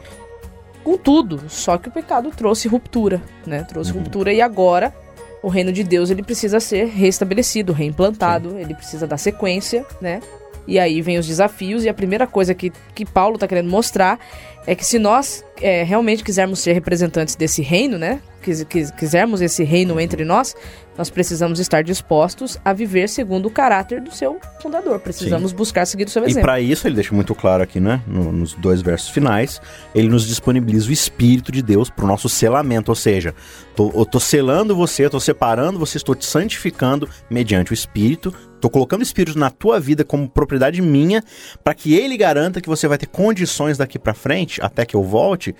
com 0.86 0.96
tudo. 0.96 1.42
Só 1.48 1.76
que 1.76 1.88
o 1.88 1.90
pecado 1.90 2.30
trouxe 2.30 2.68
ruptura, 2.68 3.20
né? 3.44 3.64
Trouxe 3.64 3.90
Uhum. 3.90 3.98
ruptura 3.98 4.32
e 4.32 4.40
agora 4.40 4.94
o 5.42 5.48
reino 5.48 5.72
de 5.72 5.82
Deus 5.82 6.10
ele 6.10 6.22
precisa 6.22 6.60
ser 6.60 6.86
restabelecido, 6.86 7.72
reimplantado, 7.72 8.56
ele 8.56 8.72
precisa 8.72 9.04
dar 9.04 9.16
sequência, 9.16 9.84
né? 10.00 10.20
E 10.64 10.78
aí 10.78 11.02
vem 11.02 11.18
os 11.18 11.26
desafios 11.26 11.84
e 11.84 11.88
a 11.88 11.94
primeira 11.94 12.24
coisa 12.24 12.54
que, 12.54 12.72
que 12.94 13.04
Paulo 13.04 13.34
está 13.34 13.48
querendo 13.48 13.68
mostrar 13.68 14.20
é 14.64 14.76
que 14.76 14.86
se 14.86 14.96
nós 14.96 15.44
é, 15.60 15.82
realmente 15.82 16.22
quisermos 16.22 16.60
ser 16.60 16.72
representantes 16.72 17.34
desse 17.34 17.62
reino, 17.62 17.98
né? 17.98 18.20
Quis, 18.46 18.62
quis- 18.62 18.90
quisermos 18.92 19.40
esse 19.42 19.64
reino 19.64 19.98
entre 19.98 20.24
nós, 20.24 20.54
nós 20.96 21.10
precisamos 21.10 21.58
estar 21.58 21.82
dispostos 21.82 22.56
a 22.64 22.72
viver 22.72 23.08
segundo 23.08 23.46
o 23.46 23.50
caráter 23.50 24.00
do 24.00 24.14
seu 24.14 24.38
fundador. 24.62 25.00
Precisamos 25.00 25.52
buscar 25.52 25.84
seguir 25.84 26.04
o 26.04 26.08
seu 26.08 26.22
E 26.22 26.26
exemplo. 26.26 26.42
para 26.42 26.60
isso, 26.60 26.86
ele 26.86 26.94
deixa 26.94 27.12
muito 27.12 27.34
claro 27.34 27.60
aqui, 27.64 27.80
né? 27.80 28.00
no- 28.06 28.30
nos 28.30 28.54
dois 28.54 28.80
versos 28.82 29.08
finais, 29.10 29.60
ele 29.92 30.06
nos 30.08 30.24
disponibiliza 30.28 30.88
o 30.88 30.92
Espírito 30.92 31.50
de 31.50 31.60
Deus 31.60 31.90
para 31.90 32.04
o 32.04 32.08
nosso 32.08 32.28
selamento. 32.28 32.88
Ou 32.90 32.94
seja, 32.94 33.34
tô, 33.74 33.90
eu 33.92 34.06
tô 34.06 34.20
selando 34.20 34.76
você, 34.76 35.04
eu 35.06 35.10
tô 35.10 35.18
separando 35.18 35.76
você, 35.76 35.96
estou 35.96 36.14
te 36.14 36.24
santificando 36.24 37.08
mediante 37.28 37.72
o 37.72 37.74
Espírito. 37.74 38.32
Tô 38.60 38.70
colocando 38.70 39.00
o 39.00 39.02
Espírito 39.02 39.36
na 39.38 39.50
tua 39.50 39.80
vida 39.80 40.04
como 40.04 40.28
propriedade 40.30 40.80
minha, 40.80 41.20
para 41.64 41.74
que 41.74 41.94
ele 41.94 42.16
garanta 42.16 42.60
que 42.60 42.68
você 42.68 42.86
vai 42.86 42.96
ter 42.96 43.06
condições 43.06 43.76
daqui 43.76 43.98
para 43.98 44.14
frente, 44.14 44.60
até 44.62 44.86
que 44.86 44.94
eu 44.94 45.02
volte, 45.02 45.52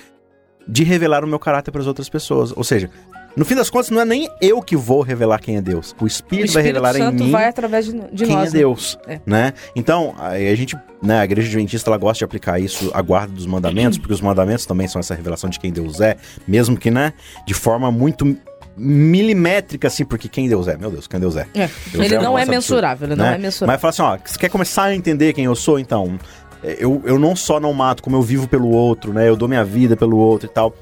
de 0.66 0.85
revelar 0.85 1.25
o 1.25 1.26
meu 1.28 1.38
caráter 1.38 1.70
para 1.70 1.80
as 1.80 1.87
outras 1.87 2.08
pessoas. 2.08 2.52
Ou 2.56 2.64
seja, 2.64 2.90
no 3.37 3.44
fim 3.44 3.54
das 3.54 3.68
contas, 3.68 3.90
não 3.90 4.00
é 4.00 4.04
nem 4.04 4.28
eu 4.40 4.62
que 4.62 4.75
vou 4.76 5.02
revelar 5.02 5.38
quem 5.40 5.56
é 5.56 5.61
Deus. 5.61 5.94
O 6.00 6.04
o 6.04 6.06
Espírito, 6.06 6.52
vai 6.52 6.62
Espírito 6.62 6.66
revelar 6.85 6.94
Santo 6.94 7.23
em 7.23 7.26
mim 7.26 7.30
vai 7.30 7.46
através 7.49 7.85
de, 7.87 7.92
de 8.12 8.25
quem 8.25 8.35
nós. 8.35 8.49
é? 8.54 8.58
Deus, 8.58 8.99
É. 9.06 9.20
né? 9.26 9.52
Então, 9.75 10.14
aí 10.18 10.49
a 10.50 10.54
gente, 10.56 10.75
né, 11.02 11.20
a 11.20 11.25
igreja 11.25 11.46
adventista 11.49 11.90
ela 11.90 11.99
gosta 11.99 12.18
de 12.18 12.25
aplicar 12.25 12.58
isso 12.58 12.90
à 12.94 13.02
guarda 13.02 13.32
dos 13.35 13.46
mandamentos, 13.46 13.99
porque 13.99 14.14
os 14.14 14.20
mandamentos 14.20 14.64
também 14.64 14.88
são 14.88 15.00
essa 15.00 15.14
revelação 15.14 15.50
de 15.50 15.61
quem 15.61 15.70
Deus 15.73 16.00
é, 16.00 16.16
mesmo 16.49 16.76
que, 16.76 16.90
né, 16.90 17.12
de 17.46 17.52
forma 17.54 17.92
muito 17.92 18.37
milimétrica 18.78 19.88
assim, 19.88 20.04
porque 20.04 20.28
quem 20.28 20.49
Deus 20.49 20.68
é, 20.68 20.76
meu 20.76 20.90
Deus, 20.90 21.06
quem 21.06 21.18
Deus 21.18 21.37
é. 21.37 21.46
É. 21.54 21.68
Deus 21.92 22.04
Ele 22.04 22.14
é 22.14 22.20
um 22.20 22.23
não 22.23 22.38
é 22.38 22.44
mensurável, 22.44 23.08
ele 23.08 23.16
não 23.16 23.25
né? 23.25 23.35
é 23.35 23.38
mensurável. 23.38 23.73
Mas 23.73 23.80
fala 23.80 23.90
assim, 23.90 24.02
ó, 24.02 24.18
você 24.25 24.38
quer 24.38 24.49
começar 24.50 24.85
a 24.85 24.94
entender 24.94 25.32
quem 25.32 25.44
eu 25.46 25.54
sou, 25.54 25.78
então, 25.78 26.18
é, 26.18 26.46
eu, 26.78 27.02
eu 27.04 27.18
não 27.18 27.37
só 27.37 27.61
não 27.61 27.73
mato, 27.73 28.02
como 28.02 28.16
eu 28.16 28.23
vivo 28.23 28.49
pelo 28.49 28.68
outro, 28.68 29.12
né? 29.12 29.28
Eu 29.28 29.37
dou 29.37 29.49
minha 29.49 29.64
vida 29.64 29.96
pelo 29.96 30.16
outro 30.16 30.46
e 30.46 30.50
tal. 30.50 30.75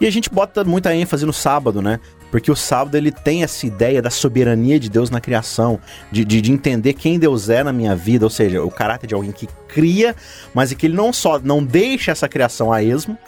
E 0.00 0.06
a 0.06 0.10
gente 0.10 0.30
bota 0.30 0.62
muita 0.64 0.94
ênfase 0.94 1.26
no 1.26 1.32
sábado, 1.32 1.82
né? 1.82 1.98
Porque 2.30 2.50
o 2.50 2.56
sábado 2.56 2.96
ele 2.96 3.10
tem 3.12 3.42
essa 3.42 3.66
ideia 3.66 4.00
da 4.00 4.10
soberania 4.10 4.78
de 4.78 4.88
Deus 4.88 5.10
na 5.10 5.20
criação, 5.20 5.78
de, 6.10 6.24
de, 6.24 6.40
de 6.40 6.52
entender 6.52 6.94
quem 6.94 7.18
Deus 7.18 7.48
é 7.48 7.62
na 7.62 7.72
minha 7.72 7.94
vida, 7.94 8.24
ou 8.24 8.30
seja, 8.30 8.62
o 8.62 8.70
caráter 8.70 9.06
de 9.06 9.14
alguém 9.14 9.32
que 9.32 9.48
cria, 9.68 10.16
mas 10.54 10.72
é 10.72 10.74
que 10.74 10.86
ele 10.86 10.94
não 10.94 11.12
só 11.12 11.38
não 11.38 11.62
deixa 11.62 12.10
essa 12.10 12.28
criação 12.28 12.72
a 12.72 12.82
esmo, 12.82 13.18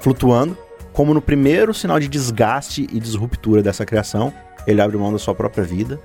flutuando, 0.00 0.56
como 0.92 1.14
no 1.14 1.22
primeiro 1.22 1.72
sinal 1.72 2.00
de 2.00 2.08
desgaste 2.08 2.86
e 2.92 2.98
disruptura 2.98 3.62
dessa 3.62 3.86
criação, 3.86 4.32
ele 4.66 4.80
abre 4.80 4.96
mão 4.96 5.12
da 5.12 5.18
sua 5.18 5.34
própria 5.34 5.62
vida 5.62 6.00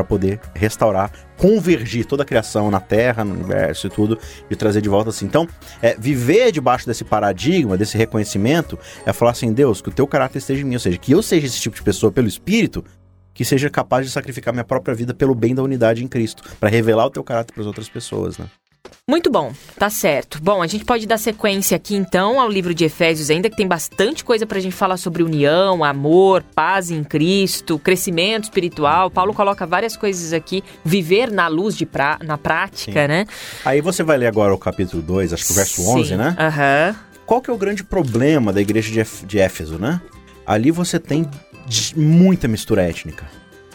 para 0.00 0.04
poder 0.04 0.40
restaurar, 0.54 1.12
convergir 1.36 2.06
toda 2.06 2.22
a 2.22 2.26
criação 2.26 2.70
na 2.70 2.80
Terra, 2.80 3.24
no 3.24 3.34
universo 3.34 3.86
e 3.86 3.90
tudo, 3.90 4.18
e 4.50 4.56
trazer 4.56 4.80
de 4.80 4.88
volta 4.88 5.10
assim. 5.10 5.26
Então, 5.26 5.46
é, 5.82 5.94
viver 5.98 6.50
debaixo 6.52 6.86
desse 6.86 7.04
paradigma, 7.04 7.76
desse 7.76 7.96
reconhecimento, 7.96 8.78
é 9.04 9.12
falar 9.12 9.32
assim, 9.32 9.52
Deus, 9.52 9.82
que 9.82 9.88
o 9.88 9.92
teu 9.92 10.06
caráter 10.06 10.38
esteja 10.38 10.62
em 10.62 10.64
mim, 10.64 10.74
ou 10.74 10.80
seja, 10.80 10.96
que 10.96 11.12
eu 11.12 11.22
seja 11.22 11.46
esse 11.46 11.60
tipo 11.60 11.76
de 11.76 11.82
pessoa 11.82 12.10
pelo 12.10 12.28
Espírito, 12.28 12.84
que 13.34 13.44
seja 13.44 13.70
capaz 13.70 14.06
de 14.06 14.12
sacrificar 14.12 14.52
minha 14.52 14.64
própria 14.64 14.94
vida 14.94 15.14
pelo 15.14 15.34
bem 15.34 15.54
da 15.54 15.62
unidade 15.62 16.02
em 16.02 16.08
Cristo, 16.08 16.42
para 16.58 16.68
revelar 16.68 17.06
o 17.06 17.10
teu 17.10 17.22
caráter 17.22 17.52
para 17.52 17.62
as 17.62 17.66
outras 17.66 17.88
pessoas, 17.88 18.38
né? 18.38 18.46
Muito 19.06 19.28
bom, 19.30 19.52
tá 19.76 19.90
certo. 19.90 20.40
Bom, 20.40 20.62
a 20.62 20.66
gente 20.68 20.84
pode 20.84 21.04
dar 21.06 21.18
sequência 21.18 21.76
aqui 21.76 21.96
então 21.96 22.40
ao 22.40 22.48
livro 22.48 22.72
de 22.72 22.84
Efésios, 22.84 23.28
ainda 23.28 23.50
que 23.50 23.56
tem 23.56 23.66
bastante 23.66 24.24
coisa 24.24 24.46
pra 24.46 24.60
gente 24.60 24.74
falar 24.74 24.96
sobre 24.96 25.22
união, 25.22 25.82
amor, 25.82 26.44
paz 26.54 26.90
em 26.90 27.02
Cristo, 27.02 27.78
crescimento 27.78 28.44
espiritual. 28.44 29.10
Paulo 29.10 29.34
coloca 29.34 29.66
várias 29.66 29.96
coisas 29.96 30.32
aqui, 30.32 30.62
viver 30.84 31.30
na 31.30 31.48
luz 31.48 31.76
de 31.76 31.84
pra... 31.84 32.18
na 32.24 32.38
prática, 32.38 33.02
Sim. 33.02 33.08
né? 33.08 33.26
Aí 33.64 33.80
você 33.80 34.02
vai 34.04 34.16
ler 34.16 34.26
agora 34.28 34.54
o 34.54 34.58
capítulo 34.58 35.02
2, 35.02 35.32
acho 35.32 35.44
que 35.46 35.52
o 35.52 35.56
verso 35.56 35.82
11, 35.88 36.08
Sim. 36.10 36.16
né? 36.16 36.36
Aham. 36.38 36.96
Qual 37.26 37.40
que 37.40 37.50
é 37.50 37.52
o 37.52 37.58
grande 37.58 37.82
problema 37.82 38.52
da 38.52 38.60
igreja 38.60 38.90
de, 38.92 39.00
Éf- 39.00 39.24
de 39.26 39.38
Éfeso, 39.40 39.78
né? 39.78 40.00
Ali 40.46 40.70
você 40.70 40.98
tem 40.98 41.28
muita 41.96 42.48
mistura 42.48 42.82
étnica. 42.82 43.24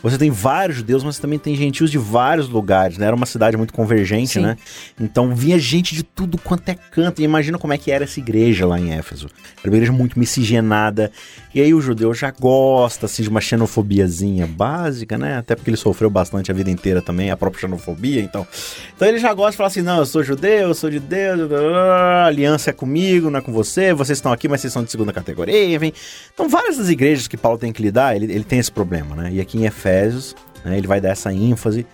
Você 0.05 0.19
tem 0.19 0.29
vários 0.29 0.77
judeus, 0.77 1.03
mas 1.03 1.17
também 1.17 1.39
tem 1.39 1.55
gentios 1.55 1.89
de 1.89 1.97
vários 1.97 2.47
lugares, 2.47 2.99
né? 2.99 3.07
Era 3.07 3.15
uma 3.15 3.25
cidade 3.25 3.57
muito 3.57 3.73
convergente, 3.73 4.33
Sim. 4.33 4.41
né? 4.41 4.55
Então 4.99 5.33
vinha 5.33 5.57
gente 5.57 5.95
de 5.95 6.03
tudo 6.03 6.37
quanto 6.37 6.69
é 6.69 6.75
canto. 6.75 7.21
E 7.21 7.25
imagina 7.25 7.57
como 7.57 7.73
é 7.73 7.77
que 7.77 7.89
era 7.89 8.03
essa 8.03 8.19
igreja 8.19 8.67
lá 8.67 8.79
em 8.79 8.93
Éfeso. 8.93 9.27
Era 9.63 9.71
uma 9.71 9.77
igreja 9.77 9.91
muito 9.91 10.19
miscigenada. 10.19 11.11
E 11.55 11.59
aí 11.59 11.73
o 11.73 11.81
judeu 11.81 12.13
já 12.13 12.29
gosta, 12.29 13.07
assim, 13.07 13.23
de 13.23 13.29
uma 13.29 13.41
xenofobiazinha 13.41 14.45
básica, 14.45 15.17
né? 15.17 15.37
Até 15.37 15.55
porque 15.55 15.71
ele 15.71 15.77
sofreu 15.77 16.09
bastante 16.09 16.51
a 16.51 16.53
vida 16.53 16.69
inteira 16.69 17.01
também, 17.01 17.31
a 17.31 17.37
própria 17.37 17.61
xenofobia, 17.61 18.21
então... 18.21 18.45
Então 18.95 19.07
ele 19.07 19.17
já 19.17 19.33
gosta 19.33 19.51
de 19.51 19.57
falar 19.57 19.67
assim, 19.67 19.81
não, 19.81 19.99
eu 19.99 20.05
sou 20.05 20.23
judeu, 20.23 20.67
eu 20.67 20.73
sou 20.73 20.89
de 20.89 20.99
Deus, 20.99 21.49
aliança 22.25 22.69
é 22.69 22.73
comigo, 22.73 23.29
não 23.29 23.39
é 23.39 23.41
com 23.41 23.51
você, 23.51 23.93
vocês 23.93 24.17
estão 24.17 24.31
aqui, 24.31 24.47
mas 24.47 24.61
vocês 24.61 24.71
são 24.71 24.83
de 24.83 24.91
segunda 24.91 25.11
categoria, 25.11 25.75
enfim. 25.75 25.91
Então 26.33 26.47
várias 26.47 26.77
das 26.77 26.89
igrejas 26.89 27.27
que 27.27 27.37
Paulo 27.37 27.57
tem 27.57 27.73
que 27.73 27.81
lidar, 27.81 28.15
ele, 28.15 28.31
ele 28.31 28.43
tem 28.43 28.59
esse 28.59 28.71
problema, 28.71 29.15
né? 29.15 29.31
E 29.33 29.41
aqui 29.41 29.57
em 29.57 29.65
Efésios, 29.95 30.35
né, 30.63 30.77
ele 30.77 30.87
vai 30.87 30.99
dar 30.99 31.09
essa 31.09 31.31
ênfase 31.33 31.85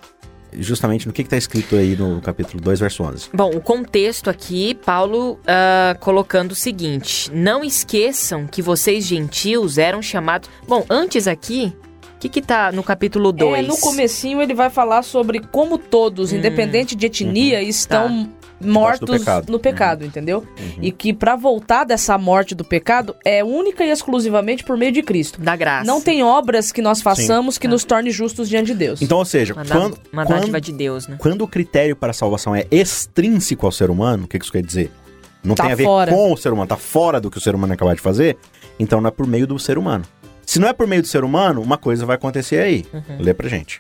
justamente 0.54 1.08
no 1.08 1.14
que 1.14 1.22
está 1.22 1.38
escrito 1.38 1.76
aí 1.76 1.96
no 1.96 2.20
capítulo 2.20 2.62
2, 2.62 2.80
verso 2.82 3.04
11. 3.04 3.30
Bom, 3.34 3.52
o 3.52 3.62
contexto 3.62 4.30
aqui, 4.30 4.76
Paulo 4.76 5.40
ah, 5.48 5.96
colocando 6.00 6.52
o 6.52 6.56
seguinte: 6.56 7.32
não 7.34 7.64
esqueçam 7.64 8.46
que 8.48 8.62
vocês 8.62 9.06
gentios 9.06 9.78
eram 9.78 10.02
chamados. 10.02 10.50
Bom, 10.68 10.86
antes 10.90 11.28
aqui, 11.28 11.74
o 12.16 12.20
que, 12.20 12.28
que 12.28 12.42
tá 12.42 12.72
no 12.72 12.84
capítulo 12.84 13.32
2? 13.32 13.60
É, 13.60 13.62
no 13.62 13.78
comecinho 13.78 14.42
ele 14.42 14.54
vai 14.54 14.70
falar 14.70 15.04
sobre 15.04 15.40
como 15.40 15.78
todos, 15.78 16.34
Hum, 16.34 16.38
independente 16.38 16.96
de 16.96 17.06
etnia, 17.06 17.62
estão 17.64 18.30
mortos 18.68 19.00
do 19.08 19.18
pecado. 19.20 19.52
no 19.52 19.60
pecado, 19.60 20.06
entendeu? 20.06 20.46
E 20.82 20.92
que 20.92 21.14
pra 21.14 21.36
voltar 21.36 21.84
dessa 21.84 22.18
morte 22.18 22.54
do 22.56 22.64
pecado 22.64 23.16
é 23.26 23.44
única 23.44 23.84
e 23.84 23.90
exclusivamente 23.92 24.64
por 24.64 24.78
meio 24.78 24.92
de 24.92 25.02
Cristo. 25.02 25.40
Da 25.42 25.56
graça. 25.56 25.86
Não 25.86 26.02
tem 26.02 26.24
obras 26.24 26.72
que 26.72 26.82
nós 26.82 27.02
façamos 27.02 27.58
que 27.58 27.68
Ah. 27.68 27.70
nos 27.70 27.84
torne 27.84 28.12
justos 28.12 28.48
diante 28.50 28.68
de 28.68 28.74
Deus. 28.76 29.02
Então, 29.02 29.18
ou 29.18 29.26
seja, 29.26 29.54
Uma, 29.54 29.66
quando, 29.66 29.98
uma 30.12 30.26
quando, 30.26 30.62
de 30.62 30.72
Deus, 30.72 31.08
né? 31.08 31.16
quando 31.20 31.42
o 31.44 31.48
critério 31.48 31.96
para 31.96 32.12
a 32.12 32.14
salvação 32.14 32.56
é 32.56 32.66
extrínseco 32.72 33.66
ao 33.66 33.72
ser 33.72 33.90
humano, 33.90 34.26
o 34.26 34.28
que 34.28 34.38
que 34.38 34.46
isso 34.46 34.52
quer 34.52 34.64
dizer? 34.64 34.92
Não 35.44 35.56
Tá 35.56 35.64
tem 35.64 35.72
a 35.72 35.76
ver 35.76 35.84
fora. 35.86 36.12
com 36.12 36.32
o 36.34 36.38
ser 36.38 36.54
humano, 36.54 36.68
tá 36.68 36.78
fora 36.78 37.20
do 37.20 37.32
que 37.32 37.38
o 37.38 37.42
ser 37.42 37.56
humano 37.56 37.74
acabou 37.74 37.94
de 37.96 38.02
fazer, 38.02 38.38
então 38.80 39.02
não 39.02 39.08
é 39.08 39.12
por 39.12 39.26
meio 39.26 39.48
do 39.48 39.58
ser 39.58 39.78
humano. 39.78 40.04
Se 40.46 40.60
não 40.60 40.68
é 40.68 40.74
por 40.74 40.86
meio 40.86 41.02
do 41.02 41.08
ser 41.08 41.24
humano, 41.24 41.62
uma 41.62 41.78
coisa 41.78 42.06
vai 42.06 42.16
acontecer 42.16 42.58
aí. 42.62 42.86
Uhum. 42.94 43.18
Lê 43.20 43.34
pra 43.34 43.48
gente. 43.48 43.80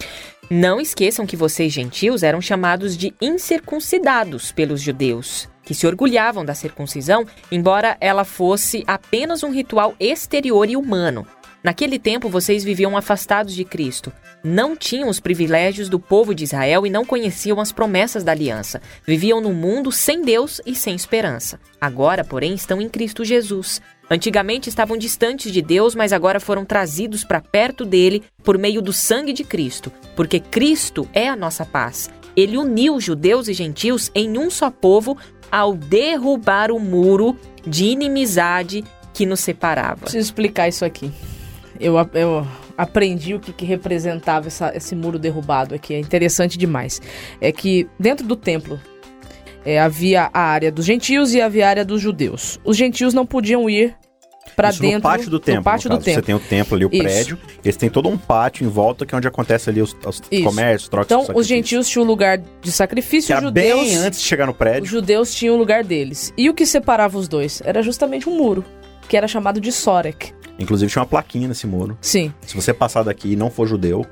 Não 0.53 0.81
esqueçam 0.81 1.25
que 1.25 1.38
vocês 1.38 1.72
gentios 1.72 2.24
eram 2.24 2.41
chamados 2.41 2.98
de 2.98 3.13
incircuncidados 3.22 4.51
pelos 4.51 4.81
judeus, 4.81 5.48
que 5.63 5.74
se 5.74 5.88
orgulhavam 5.88 6.43
da 6.43 6.53
circuncisão, 6.53 7.25
embora 7.50 7.96
ela 8.01 8.25
fosse 8.25 8.84
apenas 8.86 9.43
um 9.43 9.50
ritual 9.53 9.96
exterior 9.98 10.70
e 10.70 10.75
humano. 10.75 11.25
Naquele 11.63 11.98
tempo 11.98 12.27
vocês 12.27 12.65
viviam 12.65 12.98
afastados 12.98 13.55
de 13.55 13.63
Cristo, 13.63 14.12
não 14.43 14.75
tinham 14.75 15.08
os 15.08 15.22
privilégios 15.22 15.88
do 15.88 15.98
povo 15.98 16.36
de 16.36 16.43
Israel 16.43 16.86
e 16.86 16.89
não 16.89 17.05
conheciam 17.05 17.62
as 17.62 17.72
promessas 17.72 18.22
da 18.22 18.34
aliança. 18.34 18.81
Viviam 19.08 19.39
no 19.39 19.53
mundo 19.53 19.89
sem 19.89 20.22
Deus 20.22 20.60
e 20.65 20.75
sem 20.75 20.96
esperança. 20.96 21.62
Agora, 21.79 22.25
porém, 22.25 22.55
estão 22.55 22.81
em 22.81 22.89
Cristo 22.89 23.24
Jesus. 23.24 23.81
Antigamente 24.12 24.68
estavam 24.68 24.98
distantes 24.98 25.53
de 25.53 25.62
Deus, 25.62 25.96
mas 25.96 26.12
agora 26.12 26.38
foram 26.38 26.65
trazidos 26.65 27.24
para 27.24 27.39
perto 27.39 27.86
dele 27.86 28.22
por 28.44 28.58
meio 28.58 28.82
do 28.82 28.91
sangue 28.91 29.32
de 29.32 29.46
Cristo, 29.46 29.89
porque 30.18 30.38
Cristo 30.38 31.08
é 31.13 31.30
a 31.30 31.36
nossa 31.36 31.65
paz. 31.65 32.10
Ele 32.36 32.58
uniu 32.58 33.00
judeus 33.00 33.48
e 33.48 33.53
gentios 33.53 34.12
em 34.13 34.38
um 34.38 34.50
só 34.50 34.70
povo 34.70 35.18
ao 35.50 35.74
derrubar 35.74 36.72
o 36.72 36.80
muro 36.80 37.38
de 37.65 37.86
inimizade 37.86 38.84
que 39.13 39.25
nos 39.25 39.39
separava. 39.39 40.01
Preciso 40.01 40.25
explicar 40.25 40.68
isso 40.68 40.84
aqui. 40.84 41.10
Eu, 41.80 41.96
eu 42.13 42.46
aprendi 42.77 43.34
o 43.34 43.39
que, 43.39 43.53
que 43.53 43.63
representava 43.65 44.48
essa- 44.48 44.75
esse 44.75 44.94
muro 44.94 45.18
derrubado 45.18 45.74
aqui. 45.74 45.94
É 45.94 46.00
interessante 46.00 46.58
demais. 46.58 47.01
É 47.39 47.51
que 47.51 47.88
dentro 47.98 48.27
do 48.27 48.36
templo 48.36 48.80
é, 49.65 49.80
havia 49.80 50.30
a 50.34 50.39
área 50.41 50.72
dos 50.72 50.86
gentios 50.86 51.34
e 51.34 51.41
havia 51.41 51.65
a 51.65 51.70
área 51.70 51.86
dos 51.86 52.01
judeus. 52.01 52.60
Os 52.63 52.77
gentios 52.77 53.13
não 53.13 53.25
podiam 53.25 53.70
ir 53.70 53.96
para 54.56 54.72
dentro 54.72 54.98
no 54.98 55.01
pátio 55.01 55.30
do 55.30 55.39
templo. 55.39 55.63
Pátio 55.63 55.89
do 55.89 55.98
templo. 55.98 56.13
Você 56.13 56.22
tem 56.22 56.36
o 56.36 56.39
templo 56.39 56.75
ali, 56.75 56.86
o 56.86 56.89
Isso. 56.91 57.03
prédio. 57.03 57.38
Eles 57.63 57.77
têm 57.77 57.89
todo 57.89 58.10
um 58.10 58.18
pátio 58.18 58.65
em 58.65 58.70
volta, 58.70 59.06
que 59.06 59.13
é 59.15 59.18
onde 59.18 59.27
acontece 59.27 59.70
ali 59.70 59.82
os, 59.82 59.96
os 60.06 60.22
comércios, 60.44 60.89
trocas 60.89 61.12
Então, 61.12 61.36
os 61.36 61.48
gentios 61.48 61.88
tinham 61.88 62.03
um 62.03 62.08
lugar 62.08 62.38
de 62.38 62.72
sacrifício, 62.72 63.27
Que 63.27 63.34
os 63.34 63.38
era 63.38 63.48
judeus, 63.48 63.82
bem 63.82 63.98
antes 63.98 64.20
de 64.20 64.25
chegar 64.25 64.46
no 64.46 64.51
os 64.51 64.58
prédio. 64.58 64.86
judeus 64.89 65.34
tinham 65.34 65.56
o 65.56 65.58
lugar 65.58 65.84
deles. 65.84 66.34
E 66.38 66.50
o 66.50 66.53
que 66.53 66.65
separava 66.65 67.18
os 67.18 67.27
dois? 67.27 67.62
Era 67.63 67.82
justamente 67.82 68.27
um 68.27 68.38
muro, 68.38 68.65
que 69.08 69.15
era 69.15 69.27
chamado 69.27 69.62
de 69.62 69.72
Sorek. 69.72 70.34
Inclusive 70.60 70.91
tinha 70.91 71.01
uma 71.01 71.08
plaquinha 71.08 71.48
nesse 71.48 71.65
muro. 71.65 71.98
Sim, 72.01 72.34
Se 72.46 72.56
você 72.56 72.74
passar 72.74 73.03
daqui 73.03 73.32
e 73.32 73.36
não 73.36 73.50
for 73.50 73.68
judeu, 73.68 74.06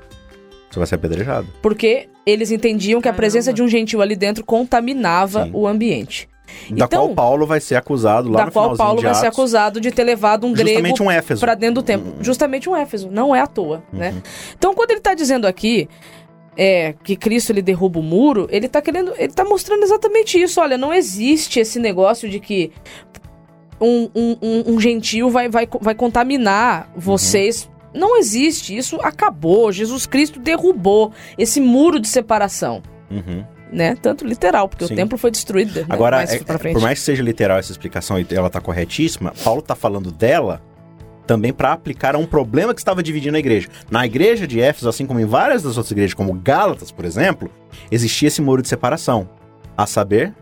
você 0.70 0.78
vai 0.78 0.86
ser 0.86 0.94
apedrejado. 0.96 1.46
porque 1.60 2.08
eles 2.24 2.50
entendiam 2.50 3.00
que 3.00 3.08
a 3.08 3.12
presença 3.12 3.52
de 3.52 3.62
um 3.62 3.68
gentil 3.68 4.00
ali 4.00 4.14
dentro 4.14 4.44
contaminava 4.44 5.44
Sim. 5.44 5.50
o 5.52 5.66
ambiente. 5.66 6.28
Da 6.70 6.84
Então- 6.84 7.06
qual 7.06 7.14
Paulo 7.14 7.46
vai 7.46 7.60
ser 7.60 7.76
acusado 7.76 8.28
lá 8.30 8.38
da 8.38 8.46
no 8.46 8.52
qual 8.52 8.76
Paulo 8.76 8.98
de 8.98 9.06
vai 9.06 9.14
ser 9.14 9.26
acusado 9.26 9.80
de 9.80 9.90
ter 9.90 10.04
levado 10.04 10.46
um 10.46 10.52
grego 10.52 10.80
um 11.02 11.38
pra 11.38 11.54
dentro 11.54 11.76
do 11.76 11.82
templo. 11.82 12.14
Justamente 12.20 12.68
um 12.68 12.76
Éfeso, 12.76 13.08
não 13.10 13.34
é 13.34 13.40
à 13.40 13.46
toa, 13.46 13.82
né? 13.92 14.14
Então, 14.56 14.74
quando 14.74 14.90
ele 14.90 15.00
tá 15.00 15.14
dizendo 15.14 15.46
aqui 15.46 15.88
é, 16.56 16.94
que 17.04 17.16
Cristo 17.16 17.50
ele 17.52 17.62
derruba 17.62 18.00
o 18.00 18.02
muro, 18.02 18.48
ele 18.50 18.68
tá 18.68 18.82
querendo, 18.82 19.12
ele 19.16 19.32
tá 19.32 19.44
mostrando 19.44 19.82
exatamente 19.82 20.40
isso. 20.40 20.60
Olha, 20.60 20.76
não 20.76 20.92
existe 20.92 21.60
esse 21.60 21.78
negócio 21.78 22.28
de 22.28 22.38
que 22.40 22.72
um, 23.80 24.10
um, 24.14 24.36
um, 24.42 24.74
um 24.74 24.80
gentil 24.80 25.30
vai, 25.30 25.48
vai, 25.48 25.66
vai 25.80 25.94
contaminar 25.94 26.90
vocês. 26.96 27.70
Não 27.94 28.18
existe, 28.18 28.76
isso 28.76 28.96
acabou. 29.02 29.72
Jesus 29.72 30.06
Cristo 30.06 30.38
derrubou 30.40 31.12
esse 31.36 31.60
muro 31.60 31.98
de 31.98 32.08
separação, 32.08 32.82
Uhum. 33.10 33.44
né? 33.72 33.96
Tanto 34.00 34.24
literal, 34.24 34.68
porque 34.68 34.86
Sim. 34.86 34.94
o 34.94 34.96
templo 34.96 35.18
foi 35.18 35.30
destruído. 35.30 35.80
né? 35.80 35.86
Agora, 35.88 36.18
Mais 36.18 36.32
é- 36.32 36.36
é- 36.36 36.72
por 36.72 36.80
mais 36.82 36.98
que 36.98 37.04
seja 37.04 37.22
literal 37.22 37.58
essa 37.58 37.72
explicação 37.72 38.18
e 38.18 38.26
ela 38.30 38.48
tá 38.50 38.60
corretíssima, 38.60 39.32
Paulo 39.44 39.60
tá 39.62 39.74
falando 39.74 40.10
dela 40.12 40.62
também 41.26 41.52
para 41.52 41.72
aplicar 41.72 42.14
a 42.16 42.18
um 42.18 42.26
problema 42.26 42.74
que 42.74 42.80
estava 42.80 43.02
dividindo 43.02 43.36
a 43.36 43.40
igreja. 43.40 43.68
Na 43.90 44.04
igreja 44.04 44.46
de 44.48 44.60
Éfeso, 44.60 44.88
assim 44.88 45.06
como 45.06 45.20
em 45.20 45.24
várias 45.24 45.62
das 45.62 45.76
outras 45.76 45.92
igrejas, 45.92 46.14
como 46.14 46.32
Gálatas, 46.34 46.90
por 46.90 47.04
exemplo, 47.04 47.48
existia 47.90 48.26
esse 48.28 48.42
muro 48.42 48.62
de 48.62 48.68
separação. 48.68 49.28
A 49.76 49.86
saber, 49.86 50.34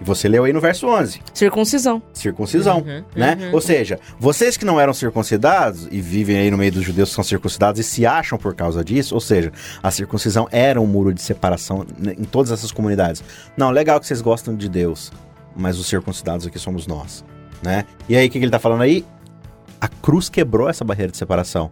e 0.00 0.04
você 0.04 0.28
leu 0.28 0.44
aí 0.44 0.52
no 0.52 0.60
verso 0.60 0.86
11, 0.86 1.20
Circuncisão. 1.32 2.02
circuncisão, 2.12 2.78
Uhum, 2.78 3.04
né? 3.14 3.36
uhum. 3.40 3.54
Ou 3.54 3.60
seja, 3.60 3.98
vocês 4.18 4.56
que 4.56 4.64
não 4.64 4.78
eram 4.80 4.92
circuncidados 4.92 5.88
e 5.90 6.00
vivem 6.00 6.36
aí 6.36 6.50
no 6.50 6.58
meio 6.58 6.72
dos 6.72 6.84
judeus 6.84 7.08
que 7.10 7.14
são 7.14 7.24
circuncidados 7.24 7.80
e 7.80 7.84
se 7.84 8.04
acham 8.06 8.38
por 8.38 8.54
causa 8.54 8.84
disso, 8.84 9.14
ou 9.14 9.20
seja, 9.20 9.52
a 9.82 9.90
circuncisão 9.90 10.48
era 10.50 10.80
um 10.80 10.86
muro 10.86 11.12
de 11.14 11.22
separação 11.22 11.84
né, 11.98 12.14
em 12.18 12.24
todas 12.24 12.52
essas 12.52 12.70
comunidades. 12.72 13.22
Não, 13.56 13.70
legal 13.70 13.98
que 14.00 14.06
vocês 14.06 14.20
gostam 14.20 14.54
de 14.54 14.68
Deus, 14.68 15.10
mas 15.56 15.78
os 15.78 15.86
circuncidados 15.86 16.46
aqui 16.46 16.58
somos 16.58 16.86
nós, 16.86 17.24
né? 17.62 17.84
E 18.08 18.16
aí, 18.16 18.26
o 18.26 18.30
que, 18.30 18.38
que 18.38 18.44
ele 18.44 18.52
tá 18.52 18.58
falando 18.58 18.82
aí? 18.82 19.04
A 19.80 19.88
cruz 19.88 20.28
quebrou 20.28 20.68
essa 20.68 20.84
barreira 20.84 21.10
de 21.12 21.18
separação. 21.18 21.70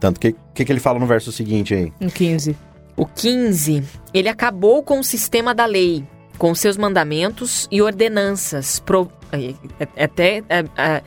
Tanto 0.00 0.20
que, 0.20 0.28
o 0.28 0.36
que, 0.54 0.64
que 0.64 0.72
ele 0.72 0.80
fala 0.80 0.98
no 0.98 1.06
verso 1.06 1.32
seguinte 1.32 1.72
aí? 1.74 1.92
Em 2.00 2.08
15. 2.08 2.56
O 2.96 3.06
15, 3.06 3.82
ele 4.12 4.28
acabou 4.28 4.82
com 4.82 5.00
o 5.00 5.04
sistema 5.04 5.54
da 5.54 5.64
lei, 5.66 6.04
com 6.38 6.54
seus 6.54 6.76
mandamentos 6.76 7.68
e 7.70 7.80
ordenanças. 7.82 8.80
Pro- 8.80 9.10
é, 9.32 9.54
é 9.96 10.04
até 10.04 10.42
é, 10.48 10.64
é, 10.76 11.02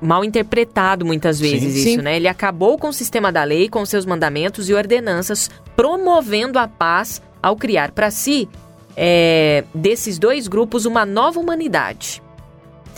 mal 0.00 0.24
interpretado 0.24 1.04
muitas 1.04 1.38
vezes 1.38 1.72
Sim. 1.72 1.78
isso, 1.78 1.88
Sim. 1.90 1.96
né? 1.98 2.16
Ele 2.16 2.28
acabou 2.28 2.78
com 2.78 2.88
o 2.88 2.92
sistema 2.92 3.30
da 3.30 3.44
lei, 3.44 3.68
com 3.68 3.84
seus 3.86 4.04
mandamentos 4.06 4.68
e 4.68 4.74
ordenanças, 4.74 5.50
promovendo 5.76 6.58
a 6.58 6.66
paz 6.68 7.22
ao 7.42 7.56
criar 7.56 7.90
para 7.92 8.10
si, 8.10 8.48
é, 8.96 9.64
desses 9.74 10.18
dois 10.18 10.46
grupos, 10.46 10.84
uma 10.86 11.04
nova 11.04 11.40
humanidade. 11.40 12.22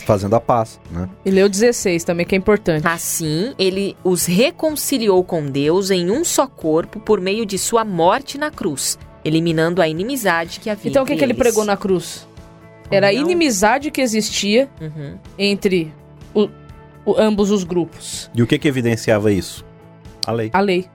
Fazendo 0.05 0.35
a 0.35 0.41
paz, 0.41 0.79
né? 0.91 1.09
E 1.25 1.31
leu 1.31 1.49
16 1.49 2.03
também, 2.03 2.27
que 2.27 2.35
é 2.35 2.37
importante. 2.37 2.85
Assim, 2.85 3.55
ele 3.57 3.97
os 4.03 4.25
reconciliou 4.27 5.23
com 5.23 5.47
Deus 5.47 5.89
em 5.89 6.11
um 6.11 6.23
só 6.23 6.45
corpo 6.45 6.99
por 6.99 7.19
meio 7.19 7.43
de 7.43 7.57
sua 7.57 7.83
morte 7.83 8.37
na 8.37 8.51
cruz, 8.51 8.99
eliminando 9.25 9.81
a 9.81 9.87
inimizade 9.89 10.59
que 10.59 10.69
havia 10.69 10.89
Então 10.89 11.03
o 11.03 11.05
que, 11.05 11.15
que 11.15 11.23
ele 11.23 11.33
pregou 11.33 11.65
na 11.65 11.75
cruz? 11.75 12.25
Era 12.91 13.07
a 13.07 13.13
inimizade 13.13 13.89
que 13.89 13.99
existia 13.99 14.69
Uhum. 14.79 15.17
entre 15.39 15.91
o- 16.33 16.47
o- 17.03 17.15
ambos 17.19 17.49
os 17.49 17.63
grupos. 17.63 18.29
E 18.35 18.43
o 18.43 18.47
que 18.47 18.59
que 18.59 18.67
evidenciava 18.67 19.31
isso? 19.31 19.65
A 20.27 20.31
lei. 20.31 20.49
A 20.53 20.59
lei. 20.59 20.85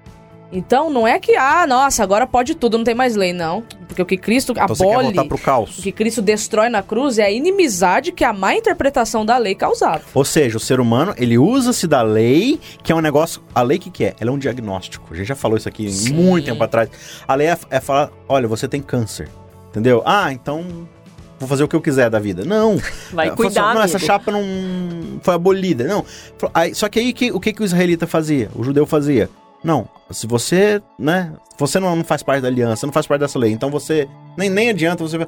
Então 0.52 0.90
não 0.90 1.06
é 1.06 1.18
que, 1.20 1.36
ah, 1.36 1.64
nossa, 1.66 2.02
agora 2.02 2.26
pode 2.26 2.56
tudo, 2.56 2.76
não 2.76 2.84
tem 2.84 2.94
mais 2.94 3.14
lei, 3.14 3.32
não. 3.32 3.62
Porque 3.86 4.02
o 4.02 4.06
que 4.06 4.16
Cristo 4.16 4.50
Então 4.52 4.66
você 4.68 4.84
quer 4.84 4.90
abole, 4.92 5.06
voltar 5.14 5.24
pro 5.24 5.38
caos. 5.38 5.78
o 5.78 5.82
que 5.82 5.92
Cristo 5.92 6.20
destrói 6.20 6.68
na 6.68 6.82
cruz 6.82 7.18
é 7.18 7.24
a 7.24 7.30
inimizade 7.30 8.10
que 8.12 8.24
a 8.24 8.32
má 8.32 8.54
interpretação 8.54 9.24
da 9.24 9.36
lei 9.36 9.54
causava. 9.54 10.02
Ou 10.12 10.24
seja, 10.24 10.56
o 10.56 10.60
ser 10.60 10.80
humano, 10.80 11.14
ele 11.16 11.38
usa-se 11.38 11.86
da 11.86 12.02
lei, 12.02 12.58
que 12.82 12.90
é 12.90 12.94
um 12.94 13.00
negócio... 13.00 13.40
A 13.54 13.62
lei, 13.62 13.78
o 13.78 13.80
que, 13.80 13.90
que 13.90 14.04
é? 14.04 14.14
Ela 14.20 14.30
é 14.30 14.32
um 14.32 14.38
diagnóstico. 14.38 15.06
A 15.12 15.16
gente 15.16 15.26
já 15.26 15.34
falou 15.36 15.56
isso 15.56 15.68
aqui 15.68 15.90
Sim. 15.90 16.14
muito 16.14 16.46
tempo 16.46 16.62
atrás. 16.64 16.88
A 17.26 17.34
lei 17.34 17.46
é, 17.48 17.56
é 17.70 17.80
falar, 17.80 18.10
olha, 18.28 18.48
você 18.48 18.66
tem 18.66 18.80
câncer. 18.82 19.28
Entendeu? 19.70 20.02
Ah, 20.04 20.32
então 20.32 20.64
vou 21.38 21.48
fazer 21.48 21.62
o 21.62 21.68
que 21.68 21.76
eu 21.76 21.80
quiser 21.80 22.10
da 22.10 22.18
vida. 22.18 22.44
Não. 22.44 22.76
Vai 23.12 23.28
É, 23.28 23.30
cuidar, 23.30 23.66
assim, 23.66 23.74
Não, 23.74 23.82
essa 23.82 23.98
chapa 24.00 24.30
não 24.32 24.42
foi 25.22 25.34
abolida. 25.34 25.84
Não. 25.84 26.04
Aí, 26.52 26.74
só 26.74 26.88
que 26.88 26.98
aí, 26.98 27.12
que- 27.12 27.30
o 27.32 27.38
que, 27.40 27.52
que 27.52 27.62
o 27.62 27.64
israelita 27.64 28.06
fazia? 28.06 28.50
O 28.54 28.62
judeu 28.64 28.84
fazia? 28.86 29.30
Não, 29.62 29.88
se 30.10 30.26
você, 30.26 30.80
né, 30.98 31.32
você 31.58 31.78
não, 31.78 32.02
faz 32.02 32.22
parte 32.22 32.40
da 32.42 32.48
aliança, 32.48 32.86
não 32.86 32.92
faz 32.92 33.06
parte 33.06 33.20
dessa 33.20 33.38
lei, 33.38 33.52
então 33.52 33.70
você, 33.70 34.08
nem, 34.36 34.48
nem 34.48 34.70
adianta 34.70 35.04
você... 35.04 35.18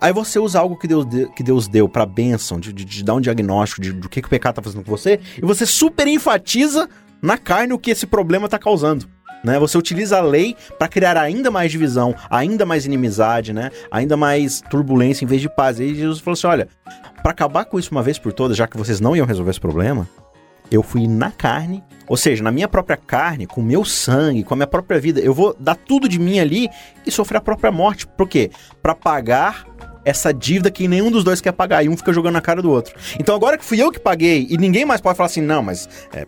Aí 0.00 0.12
você 0.12 0.38
usa 0.38 0.60
algo 0.60 0.76
que 0.76 0.86
Deus, 0.86 1.04
de- 1.06 1.28
que 1.32 1.42
Deus 1.42 1.66
deu 1.66 1.88
pra 1.88 2.06
bênção, 2.06 2.60
de, 2.60 2.72
de, 2.72 2.84
de 2.84 3.02
dar 3.04 3.14
um 3.14 3.20
diagnóstico 3.20 3.80
de, 3.80 3.92
do 3.92 4.08
que, 4.08 4.20
que 4.22 4.26
o 4.28 4.30
pecado 4.30 4.54
tá 4.54 4.62
fazendo 4.62 4.84
com 4.84 4.90
você, 4.90 5.18
e 5.36 5.40
você 5.40 5.66
super 5.66 6.06
enfatiza 6.06 6.88
na 7.20 7.36
carne 7.36 7.72
o 7.72 7.78
que 7.78 7.90
esse 7.90 8.06
problema 8.06 8.48
tá 8.48 8.58
causando. 8.58 9.08
Né? 9.42 9.58
Você 9.58 9.76
utiliza 9.78 10.18
a 10.18 10.20
lei 10.20 10.54
pra 10.78 10.86
criar 10.86 11.16
ainda 11.16 11.50
mais 11.50 11.72
divisão, 11.72 12.14
ainda 12.28 12.66
mais 12.66 12.84
inimizade, 12.84 13.54
né? 13.54 13.70
Ainda 13.90 14.14
mais 14.14 14.60
turbulência 14.68 15.24
em 15.24 15.26
vez 15.26 15.40
de 15.40 15.48
paz. 15.48 15.80
E 15.80 15.94
Jesus 15.94 16.20
falou 16.20 16.34
assim: 16.34 16.46
olha, 16.46 16.68
pra 17.22 17.32
acabar 17.32 17.64
com 17.64 17.78
isso 17.78 17.90
uma 17.90 18.02
vez 18.02 18.18
por 18.18 18.34
todas, 18.34 18.54
já 18.54 18.66
que 18.66 18.76
vocês 18.76 19.00
não 19.00 19.16
iam 19.16 19.26
resolver 19.26 19.50
esse 19.50 19.60
problema, 19.60 20.06
eu 20.70 20.82
fui 20.82 21.06
na 21.06 21.30
carne, 21.30 21.82
ou 22.06 22.16
seja, 22.16 22.42
na 22.42 22.50
minha 22.50 22.68
própria 22.68 22.96
carne, 22.96 23.46
com 23.46 23.60
o 23.60 23.64
meu 23.64 23.84
sangue, 23.84 24.42
com 24.42 24.54
a 24.54 24.56
minha 24.56 24.66
própria 24.66 25.00
vida, 25.00 25.20
eu 25.20 25.34
vou 25.34 25.54
dar 25.58 25.74
tudo 25.74 26.08
de 26.08 26.18
mim 26.18 26.38
ali 26.38 26.68
e 27.06 27.10
sofrer 27.10 27.38
a 27.38 27.40
própria 27.40 27.70
morte. 27.70 28.06
Por 28.06 28.28
quê? 28.28 28.50
Pra 28.82 28.94
pagar 28.94 29.66
essa 30.04 30.32
dívida 30.32 30.70
que 30.70 30.88
nenhum 30.88 31.10
dos 31.10 31.22
dois 31.22 31.40
quer 31.40 31.52
pagar 31.52 31.84
e 31.84 31.88
um 31.88 31.96
fica 31.96 32.12
jogando 32.12 32.34
na 32.34 32.40
cara 32.40 32.62
do 32.62 32.70
outro. 32.70 32.94
Então 33.18 33.34
agora 33.34 33.58
que 33.58 33.64
fui 33.64 33.80
eu 33.80 33.92
que 33.92 34.00
paguei 34.00 34.46
e 34.50 34.56
ninguém 34.56 34.84
mais 34.84 35.00
pode 35.00 35.16
falar 35.16 35.26
assim, 35.26 35.42
não, 35.42 35.62
mas 35.62 35.88
é, 36.12 36.26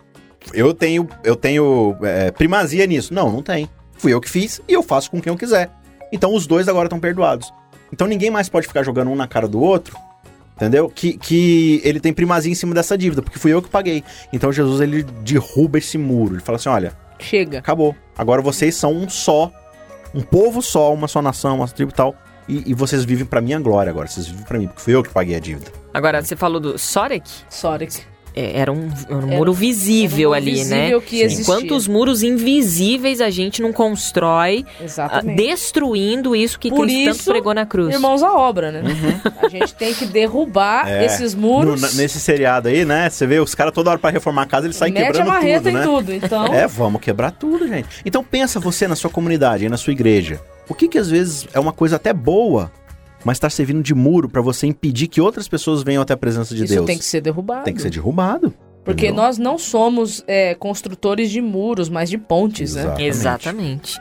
eu 0.53 0.75
tenho, 0.75 1.09
eu 1.25 1.35
tenho 1.35 1.97
é, 2.03 2.31
primazia 2.31 2.87
nisso. 2.87 3.15
Não, 3.15 3.31
não 3.31 3.43
tem. 3.43 3.69
Fui 3.95 4.13
eu 4.13 4.21
que 4.21 4.29
fiz 4.29 4.61
e 4.69 4.73
eu 4.73 4.83
faço 4.83 5.11
com 5.11 5.21
quem 5.21 5.33
eu 5.33 5.37
quiser. 5.37 5.71
Então 6.13 6.35
os 6.35 6.47
dois 6.47 6.69
agora 6.69 6.87
estão 6.87 7.01
perdoados. 7.01 7.53
Então 7.93 8.07
ninguém 8.07 8.31
mais 8.31 8.49
pode 8.49 8.67
ficar 8.67 8.83
jogando 8.83 9.11
um 9.11 9.17
na 9.17 9.27
cara 9.27 9.49
do 9.49 9.61
outro 9.61 9.97
Entendeu? 10.63 10.89
Que, 10.89 11.19
que 11.19 11.81
ele 11.83 11.99
tem 11.99 12.13
primazia 12.13 12.53
em 12.53 12.55
cima 12.55 12.73
dessa 12.73 12.97
dívida, 12.97 13.21
porque 13.21 13.37
fui 13.37 13.53
eu 13.53 13.61
que 13.61 13.69
paguei. 13.69 14.05
Então 14.33 14.53
Jesus 14.53 14.81
ele 14.81 15.03
derruba 15.03 15.79
esse 15.79 15.99
muro. 15.99 16.37
Ele 16.37 16.41
fala 16.41 16.55
assim: 16.55 16.69
olha, 16.69 16.97
Chega. 17.19 17.59
acabou. 17.59 17.97
Agora 18.17 18.41
vocês 18.41 18.77
são 18.77 18.93
um 18.93 19.09
só, 19.09 19.51
um 20.15 20.21
povo 20.21 20.63
só, 20.63 20.95
uma 20.95 21.09
só 21.09 21.21
nação, 21.21 21.57
uma 21.57 21.67
tribo 21.67 21.91
e 21.91 21.95
tal. 21.95 22.15
E, 22.49 22.71
e 22.71 22.75
vocês 22.75 23.05
vivem 23.05 23.27
pra 23.27 23.41
minha 23.41 23.59
glória 23.59 23.91
agora. 23.91 24.07
Vocês 24.07 24.29
vivem 24.29 24.45
pra 24.45 24.57
mim, 24.57 24.69
porque 24.69 24.83
fui 24.83 24.95
eu 24.95 25.03
que 25.03 25.11
paguei 25.11 25.35
a 25.35 25.41
dívida. 25.41 25.67
Agora, 25.93 26.23
você 26.23 26.37
falou 26.37 26.61
do 26.61 26.79
Sorek? 26.79 27.29
Sorek. 27.51 28.03
É, 28.35 28.59
Era 28.61 28.73
um, 28.73 28.89
era 29.09 29.17
um 29.19 29.29
Era- 29.29 29.37
muro 29.37 29.53
visível 29.53 30.31
um 30.31 30.33
ali, 30.33 30.53
visível 30.53 30.99
né? 31.01 31.05
que 31.07 31.21
existia. 31.21 31.43
Enquanto 31.43 31.77
os 31.77 31.87
muros 31.87 32.23
invisíveis 32.23 33.21
a 33.21 33.29
gente 33.31 33.61
não 33.61 33.73
constrói, 33.73 34.65
ah, 34.81 34.85
Exatamente. 34.85 35.37
destruindo 35.37 36.35
isso 36.35 36.59
que 36.59 36.71
Por 36.71 36.87
Cristo 36.87 37.05
tanto 37.05 37.17
isso, 37.21 37.31
pregou 37.31 37.55
na 37.55 37.67
cruz. 37.67 37.93
Irmãos 37.95 38.23
à 38.23 38.33
obra, 38.33 38.73
né? 38.73 38.83
A 39.43 39.49
gente 39.49 39.75
tem 39.75 39.93
que 39.95 40.07
derrubar 40.07 40.89
É. 40.89 41.05
esses 41.05 41.35
No- 41.35 41.41
muros. 41.43 41.81
na- 41.81 41.91
nesse 41.93 42.19
seriado 42.21 42.69
aí, 42.69 42.85
né? 42.85 43.11
Você 43.11 43.27
vê 43.27 43.39
os 43.39 43.55
caras 43.55 43.73
toda 43.73 43.91
hora 43.91 43.99
pra 43.99 44.11
reformar 44.11 44.43
a 44.43 44.47
casa, 44.47 44.67
eles 44.67 44.77
saem 44.77 44.93
mete 44.93 45.03
a 45.03 45.07
quebrando 45.09 45.29
marreta 45.29 45.59
tudo, 45.61 45.69
em 45.69 45.75
né? 45.75 45.83
tudo. 45.83 46.13
Então, 46.13 46.47
É, 46.55 46.67
vamos 46.67 47.01
quebrar 47.01 47.31
tudo, 47.33 47.69
gente. 47.69 47.89
Então 48.05 48.25
pensa 48.25 48.59
você 48.59 48.89
na 48.89 48.97
sua 48.97 49.11
comunidade, 49.11 49.69
na 49.69 49.77
sua 49.77 49.93
igreja. 49.93 50.41
O 50.69 50.75
que 50.75 50.89
que 50.89 50.97
às 50.99 51.11
vezes 51.11 51.47
é 51.53 51.61
uma 51.61 51.73
coisa 51.73 51.97
até 51.97 52.13
boa, 52.13 52.71
mas 53.25 53.39
tá 53.39 53.49
servindo 53.49 53.83
de 53.83 53.95
muro 53.95 54.29
pra 54.29 54.41
você 54.41 54.67
impedir 54.67 55.09
que 55.09 55.21
outras 55.21 55.49
pessoas 55.49 55.83
venham 55.83 56.03
até 56.03 56.15
a 56.15 56.17
presença 56.17 56.55
de 56.55 56.65
isso 56.65 56.75
Deus? 56.75 56.87
tem 56.87 56.99
que 56.99 57.05
ser 57.05 57.21
derrubado. 57.21 57.65
Tem 57.65 57.75
que 57.75 57.83
ser 57.83 57.91
derrubado. 57.91 58.55
Porque 58.85 59.07
entendeu? 59.07 59.23
nós 59.23 59.39
não 59.39 59.57
somos 59.59 60.25
é, 60.27 60.55
construtores 60.57 61.31
de 61.31 61.41
muros, 61.41 61.89
mas 61.89 62.11
de 62.11 62.19
pontes, 62.19 62.75
né? 62.75 62.83
Exato. 62.83 63.01
Exatamente. 63.03 64.01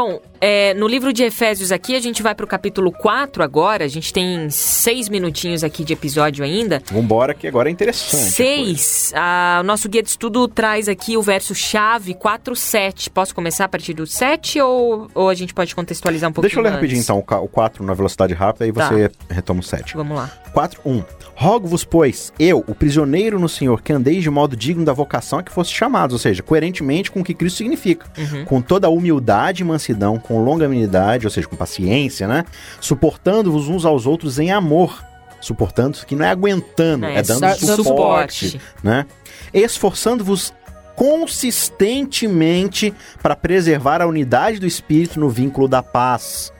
Bom, 0.00 0.20
é, 0.40 0.74
no 0.74 0.86
livro 0.86 1.12
de 1.12 1.24
Efésios 1.24 1.72
aqui, 1.72 1.96
a 1.96 2.00
gente 2.00 2.22
vai 2.22 2.32
pro 2.32 2.46
capítulo 2.46 2.92
4 2.92 3.42
agora. 3.42 3.84
A 3.84 3.88
gente 3.88 4.12
tem 4.12 4.48
seis 4.48 5.08
minutinhos 5.08 5.64
aqui 5.64 5.82
de 5.82 5.92
episódio 5.92 6.44
ainda. 6.44 6.80
Vambora 6.92 7.34
que 7.34 7.48
agora 7.48 7.68
é 7.68 7.72
interessante. 7.72 8.30
Seis. 8.30 9.12
O 9.58 9.64
nosso 9.64 9.88
guia 9.88 10.00
de 10.00 10.08
estudo 10.08 10.46
traz 10.46 10.88
aqui 10.88 11.16
o 11.16 11.22
verso 11.22 11.52
chave 11.52 12.14
4, 12.14 12.54
7. 12.54 13.10
Posso 13.10 13.34
começar 13.34 13.64
a 13.64 13.68
partir 13.68 13.92
do 13.92 14.06
7 14.06 14.60
ou, 14.60 15.10
ou 15.12 15.28
a 15.28 15.34
gente 15.34 15.52
pode 15.52 15.74
contextualizar 15.74 16.30
um 16.30 16.32
pouquinho 16.32 16.48
Deixa 16.48 16.60
eu 16.60 16.62
ler 16.62 16.68
antes? 16.68 16.76
rapidinho 16.80 17.00
então 17.02 17.18
o 17.18 17.22
ca- 17.24 17.40
o 17.40 17.48
4 17.48 17.82
na 17.84 17.92
velocidade 17.92 18.34
rápida, 18.34 18.66
aí 18.66 18.72
Tá. 18.72 18.88
você 18.90 19.10
retoma 19.28 19.58
o 19.58 19.64
7. 19.64 19.96
Vamos 19.96 20.16
lá. 20.16 20.30
4, 20.52 20.80
1. 20.86 21.02
Rogo-vos, 21.34 21.84
pois, 21.84 22.32
eu, 22.38 22.64
o 22.66 22.74
prisioneiro 22.74 23.38
no 23.38 23.48
Senhor, 23.48 23.80
que 23.82 23.92
andeis 23.92 24.22
de 24.24 24.30
modo 24.30 24.56
digno 24.56 24.84
da 24.84 24.92
vocação 24.92 25.38
a 25.40 25.42
que 25.42 25.52
fosse 25.52 25.70
chamados, 25.72 26.12
ou 26.12 26.18
seja, 26.18 26.42
coerentemente 26.42 27.10
com 27.12 27.20
o 27.20 27.24
que 27.24 27.32
Cristo 27.34 27.58
significa. 27.58 28.06
Uhum. 28.18 28.44
Com 28.44 28.60
toda 28.60 28.86
a 28.88 28.90
humildade 28.90 29.62
e 29.62 29.64
mansidão, 29.64 29.87
com 30.18 30.42
longanimidade, 30.42 31.26
ou 31.26 31.30
seja, 31.30 31.46
com 31.48 31.56
paciência, 31.56 32.26
né? 32.26 32.44
Suportando-vos 32.80 33.68
uns 33.68 33.84
aos 33.84 34.06
outros 34.06 34.38
em 34.38 34.50
amor. 34.50 35.04
Suportando, 35.40 35.98
que 36.04 36.16
não 36.16 36.24
é 36.24 36.30
aguentando, 36.30 37.06
é, 37.06 37.22
dando 37.22 37.40
dá- 37.40 37.54
suporte, 37.54 38.48
suporte. 38.48 38.60
né? 38.82 39.06
Esforçando-vos 39.54 40.52
consistentemente 40.96 42.92
para 43.22 43.36
preservar 43.36 44.02
a 44.02 44.06
unidade 44.06 44.58
do 44.58 44.66
espírito 44.66 45.20
no 45.20 45.28
vínculo 45.30 45.68
da 45.68 45.80
paz. 45.82 46.52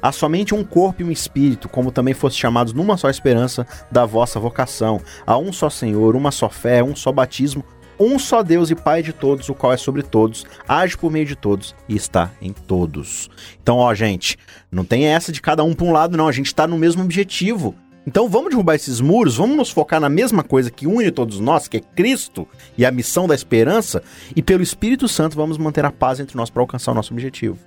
Há 0.00 0.10
somente 0.10 0.54
um 0.54 0.64
corpo 0.64 1.02
e 1.02 1.04
um 1.04 1.10
espírito, 1.10 1.68
como 1.68 1.92
também 1.92 2.14
fosse 2.14 2.36
chamados 2.36 2.72
numa 2.72 2.96
só 2.96 3.08
esperança 3.10 3.66
da 3.90 4.04
vossa 4.04 4.40
vocação. 4.40 5.00
Há 5.26 5.36
um 5.38 5.52
só 5.52 5.68
Senhor, 5.70 6.16
uma 6.16 6.30
só 6.32 6.48
fé, 6.48 6.82
um 6.82 6.96
só 6.96 7.12
batismo, 7.12 7.64
um 8.04 8.18
só 8.18 8.42
Deus 8.42 8.70
e 8.70 8.74
Pai 8.74 9.02
de 9.02 9.12
todos, 9.12 9.48
o 9.48 9.54
qual 9.54 9.72
é 9.72 9.76
sobre 9.76 10.02
todos, 10.02 10.44
age 10.66 10.96
por 10.96 11.10
meio 11.10 11.26
de 11.26 11.36
todos 11.36 11.74
e 11.88 11.96
está 11.96 12.30
em 12.40 12.52
todos. 12.52 13.30
Então, 13.62 13.76
ó, 13.76 13.94
gente, 13.94 14.38
não 14.70 14.84
tem 14.84 15.06
essa 15.06 15.32
de 15.32 15.40
cada 15.40 15.62
um 15.64 15.74
para 15.74 15.86
um 15.86 15.92
lado, 15.92 16.16
não. 16.16 16.28
A 16.28 16.32
gente 16.32 16.46
está 16.46 16.66
no 16.66 16.78
mesmo 16.78 17.02
objetivo. 17.02 17.74
Então 18.06 18.28
vamos 18.28 18.50
derrubar 18.50 18.74
esses 18.74 19.00
muros, 19.00 19.36
vamos 19.36 19.56
nos 19.56 19.70
focar 19.70 20.00
na 20.00 20.08
mesma 20.08 20.42
coisa 20.42 20.70
que 20.70 20.88
une 20.88 21.10
todos 21.12 21.38
nós, 21.38 21.68
que 21.68 21.76
é 21.76 21.80
Cristo 21.80 22.48
e 22.76 22.84
a 22.84 22.90
missão 22.90 23.28
da 23.28 23.34
esperança, 23.34 24.02
e 24.34 24.42
pelo 24.42 24.60
Espírito 24.60 25.06
Santo 25.06 25.36
vamos 25.36 25.56
manter 25.56 25.84
a 25.84 25.92
paz 25.92 26.18
entre 26.18 26.36
nós 26.36 26.50
para 26.50 26.62
alcançar 26.62 26.90
o 26.90 26.94
nosso 26.94 27.12
objetivo. 27.12 27.58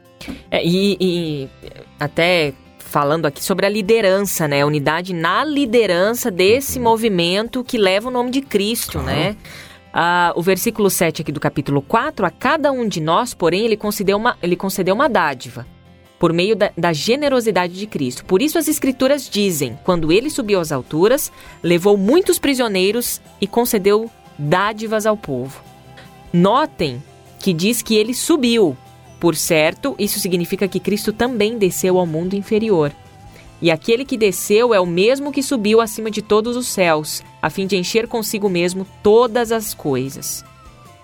É, 0.51 0.65
e, 0.65 0.97
e 0.99 1.49
até 1.97 2.53
falando 2.79 3.25
aqui 3.25 3.43
sobre 3.43 3.65
a 3.65 3.69
liderança, 3.69 4.47
né? 4.47 4.61
A 4.61 4.65
unidade 4.65 5.13
na 5.13 5.43
liderança 5.43 6.29
desse 6.29 6.77
uhum. 6.77 6.83
movimento 6.83 7.63
que 7.63 7.77
leva 7.77 8.07
o 8.09 8.11
nome 8.11 8.31
de 8.31 8.41
Cristo, 8.41 8.99
uhum. 8.99 9.05
né? 9.05 9.35
Ah, 9.97 10.33
o 10.35 10.41
versículo 10.41 10.89
7 10.89 11.21
aqui 11.21 11.31
do 11.31 11.39
capítulo 11.39 11.81
4, 11.81 12.25
a 12.25 12.29
cada 12.29 12.69
um 12.69 12.85
de 12.85 12.99
nós, 12.99 13.33
porém, 13.33 13.63
ele 13.63 13.77
concedeu 13.77 14.17
uma, 14.17 14.37
ele 14.43 14.57
concedeu 14.57 14.93
uma 14.93 15.07
dádiva 15.07 15.65
por 16.19 16.33
meio 16.33 16.53
da, 16.53 16.69
da, 16.77 16.91
generosidade 16.91 17.73
de 17.73 17.87
Cristo. 17.87 18.25
Por 18.25 18.41
isso 18.41 18.57
as 18.57 18.67
Escrituras 18.67 19.29
dizem: 19.29 19.79
quando 19.85 20.11
ele 20.11 20.29
subiu 20.29 20.59
às 20.59 20.73
alturas, 20.73 21.31
levou 21.63 21.95
muitos 21.95 22.37
prisioneiros 22.37 23.21
e 23.39 23.47
concedeu 23.47 24.11
dádivas 24.37 25.05
ao 25.05 25.15
povo. 25.15 25.63
Notem 26.33 27.01
que 27.39 27.53
diz 27.53 27.81
que 27.81 27.95
ele 27.95 28.13
subiu. 28.13 28.75
Por 29.17 29.33
certo, 29.33 29.95
isso 29.97 30.19
significa 30.19 30.67
que 30.67 30.77
Cristo 30.77 31.13
também 31.13 31.57
desceu 31.57 31.97
ao 31.97 32.05
mundo 32.05 32.35
inferior. 32.35 32.91
E 33.61 33.71
aquele 33.71 34.03
que 34.03 34.17
desceu 34.17 34.73
é 34.73 34.79
o 34.79 34.85
mesmo 34.85 35.31
que 35.31 35.41
subiu 35.41 35.79
acima 35.79 36.11
de 36.11 36.21
todos 36.21 36.57
os 36.57 36.67
céus, 36.67 37.23
a 37.45 37.49
fim 37.51 37.67
de 37.67 37.77
encher 37.77 38.07
consigo 38.07 38.49
mesmo 38.49 38.87
todas 39.03 39.51
as 39.51 39.71
coisas. 39.71 40.43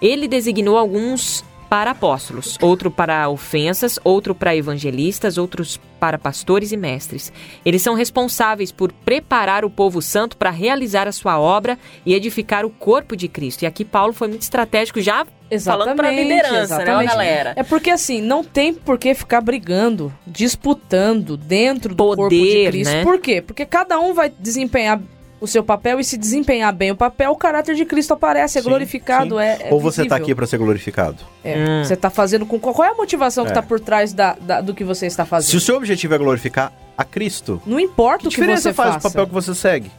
Ele 0.02 0.28
designou 0.28 0.76
alguns 0.76 1.46
para 1.70 1.92
apóstolos, 1.92 2.58
outro 2.60 2.90
para 2.90 3.30
ofensas, 3.30 4.00
outro 4.04 4.34
para 4.34 4.56
evangelistas, 4.56 5.38
outros 5.38 5.80
para 6.00 6.18
pastores 6.18 6.72
e 6.72 6.78
mestres. 6.78 7.32
Eles 7.64 7.84
são 7.84 7.94
responsáveis 7.94 8.72
por 8.72 8.92
preparar 8.92 9.64
o 9.64 9.70
povo 9.70 10.02
santo 10.02 10.36
para 10.36 10.50
realizar 10.50 11.08
a 11.08 11.12
sua 11.12 11.40
obra 11.40 11.78
e 12.04 12.16
edificar 12.16 12.66
o 12.66 12.72
corpo 12.72 13.16
de 13.16 13.28
Cristo. 13.28 13.62
E 13.62 13.68
aqui 13.68 13.86
Paulo 13.86 14.12
foi 14.12 14.28
muito 14.28 14.42
estratégico 14.42 15.00
já 15.00 15.28
Exatamente, 15.52 15.86
falando 15.86 15.96
para 15.96 16.08
a 16.08 16.12
liderança, 16.12 16.54
né, 16.54 16.62
exatamente. 16.64 16.98
né, 16.98 17.06
galera? 17.06 17.54
É 17.56 17.62
porque 17.62 17.92
assim, 17.92 18.20
não 18.20 18.44
tem 18.44 18.74
por 18.74 18.98
que 18.98 19.14
ficar 19.14 19.42
brigando, 19.42 20.12
disputando 20.26 21.38
dentro 21.38 21.94
do 21.94 22.04
Poder, 22.04 22.18
corpo 22.18 22.36
de 22.36 22.66
Cristo. 22.66 22.94
Né? 22.94 23.04
Por 23.04 23.20
quê? 23.20 23.44
Porque 23.44 23.64
cada 23.64 24.00
um 24.00 24.16
vai 24.16 24.34
desempenhar 24.40 25.00
o 25.42 25.48
seu 25.48 25.64
papel 25.64 26.00
e 26.00 26.04
se 26.04 26.18
desempenhar 26.18 26.72
bem 26.72 26.92
o 26.92 26.96
papel, 26.96 27.32
o 27.32 27.36
caráter 27.36 27.74
de 27.74 27.84
Cristo 27.84 28.14
aparece, 28.14 28.60
é 28.60 28.62
sim, 28.62 28.70
glorificado, 28.70 29.38
sim. 29.38 29.42
É, 29.42 29.70
é, 29.70 29.74
Ou 29.74 29.80
você 29.80 30.04
está 30.04 30.16
aqui 30.16 30.36
para 30.36 30.46
ser 30.46 30.60
glorificado. 30.60 31.18
É, 31.44 31.58
hum. 31.58 31.84
Você 31.84 31.96
está 31.96 32.12
fazendo 32.12 32.46
com 32.46 32.60
qual 32.60 32.88
é 32.88 32.92
a 32.92 32.94
motivação 32.94 33.44
que 33.44 33.50
está 33.50 33.62
é. 33.62 33.64
por 33.64 33.80
trás 33.80 34.14
da, 34.14 34.34
da, 34.40 34.62
do 34.62 34.76
que 34.76 34.84
você 34.84 35.08
está 35.08 35.26
fazendo? 35.26 35.50
Se 35.50 35.58
o 35.58 35.60
seu 35.60 35.76
objetivo 35.76 36.14
é 36.14 36.18
glorificar 36.20 36.72
a 36.96 37.04
Cristo, 37.04 37.60
não 37.66 37.80
importa 37.80 38.28
o 38.28 38.32
que 38.32 38.40
você 38.40 38.72
faz 38.72 38.94
faça. 38.94 39.08
o 39.08 39.12
papel 39.12 39.28
que 39.28 39.34
você 39.34 39.56
segue. 39.56 39.92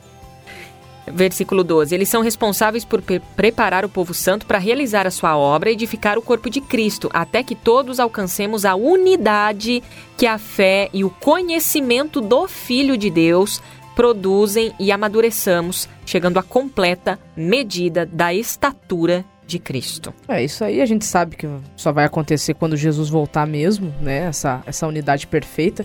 Versículo 1.04 1.64
12. 1.64 1.92
Eles 1.92 2.08
são 2.08 2.22
responsáveis 2.22 2.84
por 2.84 3.02
pre 3.02 3.20
preparar 3.34 3.84
o 3.84 3.88
povo 3.88 4.14
santo 4.14 4.46
para 4.46 4.58
realizar 4.58 5.08
a 5.08 5.10
sua 5.10 5.36
obra 5.36 5.70
e 5.70 5.72
edificar 5.72 6.16
o 6.16 6.22
corpo 6.22 6.48
de 6.48 6.60
Cristo, 6.60 7.10
até 7.12 7.42
que 7.42 7.56
todos 7.56 7.98
alcancemos 7.98 8.64
a 8.64 8.76
unidade 8.76 9.82
que 10.16 10.24
a 10.24 10.38
fé 10.38 10.88
e 10.92 11.02
o 11.02 11.10
conhecimento 11.10 12.20
do 12.20 12.46
Filho 12.46 12.96
de 12.96 13.10
Deus 13.10 13.60
produzem 13.94 14.72
e 14.78 14.90
amadureçamos, 14.90 15.88
chegando 16.06 16.38
à 16.38 16.42
completa 16.42 17.18
medida 17.36 18.06
da 18.06 18.32
estatura 18.32 19.24
de 19.46 19.58
Cristo. 19.58 20.14
É, 20.28 20.42
isso 20.42 20.64
aí 20.64 20.80
a 20.80 20.86
gente 20.86 21.04
sabe 21.04 21.36
que 21.36 21.48
só 21.76 21.92
vai 21.92 22.04
acontecer 22.04 22.54
quando 22.54 22.76
Jesus 22.76 23.08
voltar 23.08 23.46
mesmo, 23.46 23.92
né? 24.00 24.26
Essa, 24.26 24.62
essa 24.66 24.86
unidade 24.86 25.26
perfeita. 25.26 25.84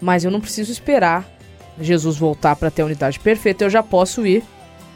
Mas 0.00 0.24
eu 0.24 0.30
não 0.30 0.40
preciso 0.40 0.72
esperar 0.72 1.28
Jesus 1.78 2.16
voltar 2.16 2.56
para 2.56 2.70
ter 2.70 2.82
a 2.82 2.86
unidade 2.86 3.20
perfeita. 3.20 3.64
Eu 3.64 3.70
já 3.70 3.82
posso 3.82 4.26
ir 4.26 4.42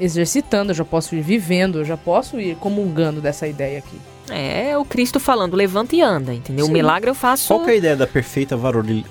exercitando, 0.00 0.70
eu 0.70 0.74
já 0.74 0.84
posso 0.84 1.14
ir 1.14 1.20
vivendo, 1.20 1.78
eu 1.78 1.84
já 1.84 1.96
posso 1.96 2.40
ir 2.40 2.56
comungando 2.56 3.20
dessa 3.20 3.46
ideia 3.46 3.78
aqui. 3.78 3.98
É, 4.30 4.76
o 4.76 4.84
Cristo 4.84 5.20
falando, 5.20 5.54
levanta 5.54 5.94
e 5.94 6.00
anda, 6.00 6.32
entendeu? 6.32 6.64
Sim. 6.64 6.70
O 6.70 6.74
milagre 6.74 7.10
eu 7.10 7.14
faço. 7.14 7.48
Qual 7.48 7.68
é 7.68 7.72
a 7.72 7.76
ideia 7.76 7.96
da 7.96 8.06
perfeita 8.06 8.56
varonil, 8.56 9.04